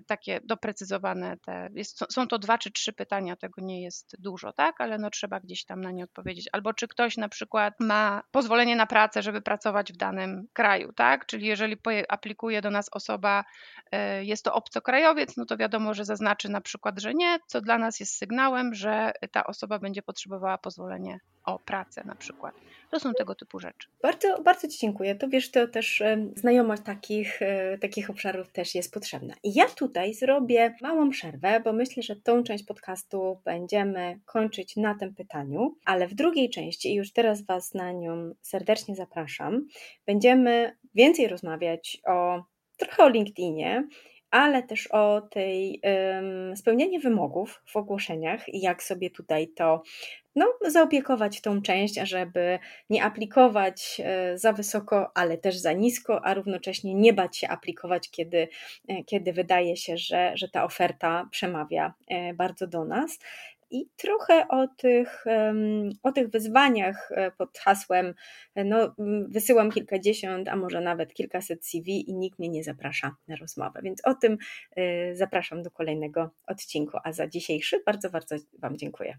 [0.08, 4.82] takie doprecyzowane te, jest, są to dwa czy trzy pytania, tego nie jest dużo, tak,
[4.82, 6.50] ale no trzeba gdzieś tam na nie odpowiedzieć.
[6.52, 11.26] Albo czy ktoś na przykład ma pozwolenie na pracę, żeby pracować w danym kraju, tak,
[11.26, 11.78] czyli jeżeli
[12.10, 13.44] aplikuje do nas osoba,
[13.92, 17.78] e, jest to obcokrajowiec, no to wiadomo, że zaznaczy na przykład, że nie, co dla
[17.78, 22.56] nas jest sygnałem, że ta osoba będzie potrzebowała pozwolenie o pracę na przykład.
[22.96, 23.88] To są tego typu rzeczy.
[24.02, 25.16] Bardzo, bardzo Ci dziękuję.
[25.16, 26.04] To wiesz, to też
[26.36, 29.34] znajomość takich, e, takich obszarów też jest potrzebna.
[29.44, 34.96] I ja tutaj zrobię małą przerwę, bo myślę, że tą część podcastu będziemy kończyć na
[34.96, 39.68] tym pytaniu, ale w drugiej części, i już teraz Was na nią serdecznie zapraszam,
[40.06, 42.44] będziemy więcej rozmawiać o
[42.78, 43.88] trochę o LinkedInie,
[44.36, 45.82] ale też o tej
[46.56, 49.84] spełnieniu wymogów w ogłoszeniach i jak sobie tutaj to
[50.36, 52.60] no, zaopiekować tą część, ażeby
[52.90, 58.10] nie aplikować e, za wysoko, ale też za nisko, a równocześnie nie bać się aplikować,
[58.10, 58.48] kiedy,
[58.88, 63.20] e, kiedy wydaje się, że, że ta oferta przemawia e, bardzo do nas
[63.76, 65.26] i trochę o tych,
[66.04, 68.14] o tych wyzwaniach pod hasłem
[68.56, 68.96] no,
[69.30, 73.80] wysyłam kilkadziesiąt, a może nawet kilkaset CV i nikt mnie nie zaprasza na rozmowę.
[73.84, 74.38] Więc o tym
[75.14, 76.98] zapraszam do kolejnego odcinku.
[77.04, 79.18] A za dzisiejszy bardzo, bardzo Wam dziękuję.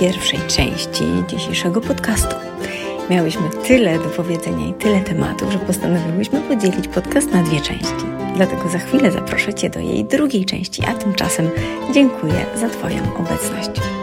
[0.00, 2.36] Pierwszej części dzisiejszego podcastu.
[3.10, 8.06] Miałyśmy tyle do powiedzenia i tyle tematów, że postanowiłyśmy podzielić podcast na dwie części.
[8.36, 11.50] Dlatego za chwilę zaproszę Cię do jej drugiej części, a tymczasem
[11.92, 13.99] dziękuję za Twoją obecność.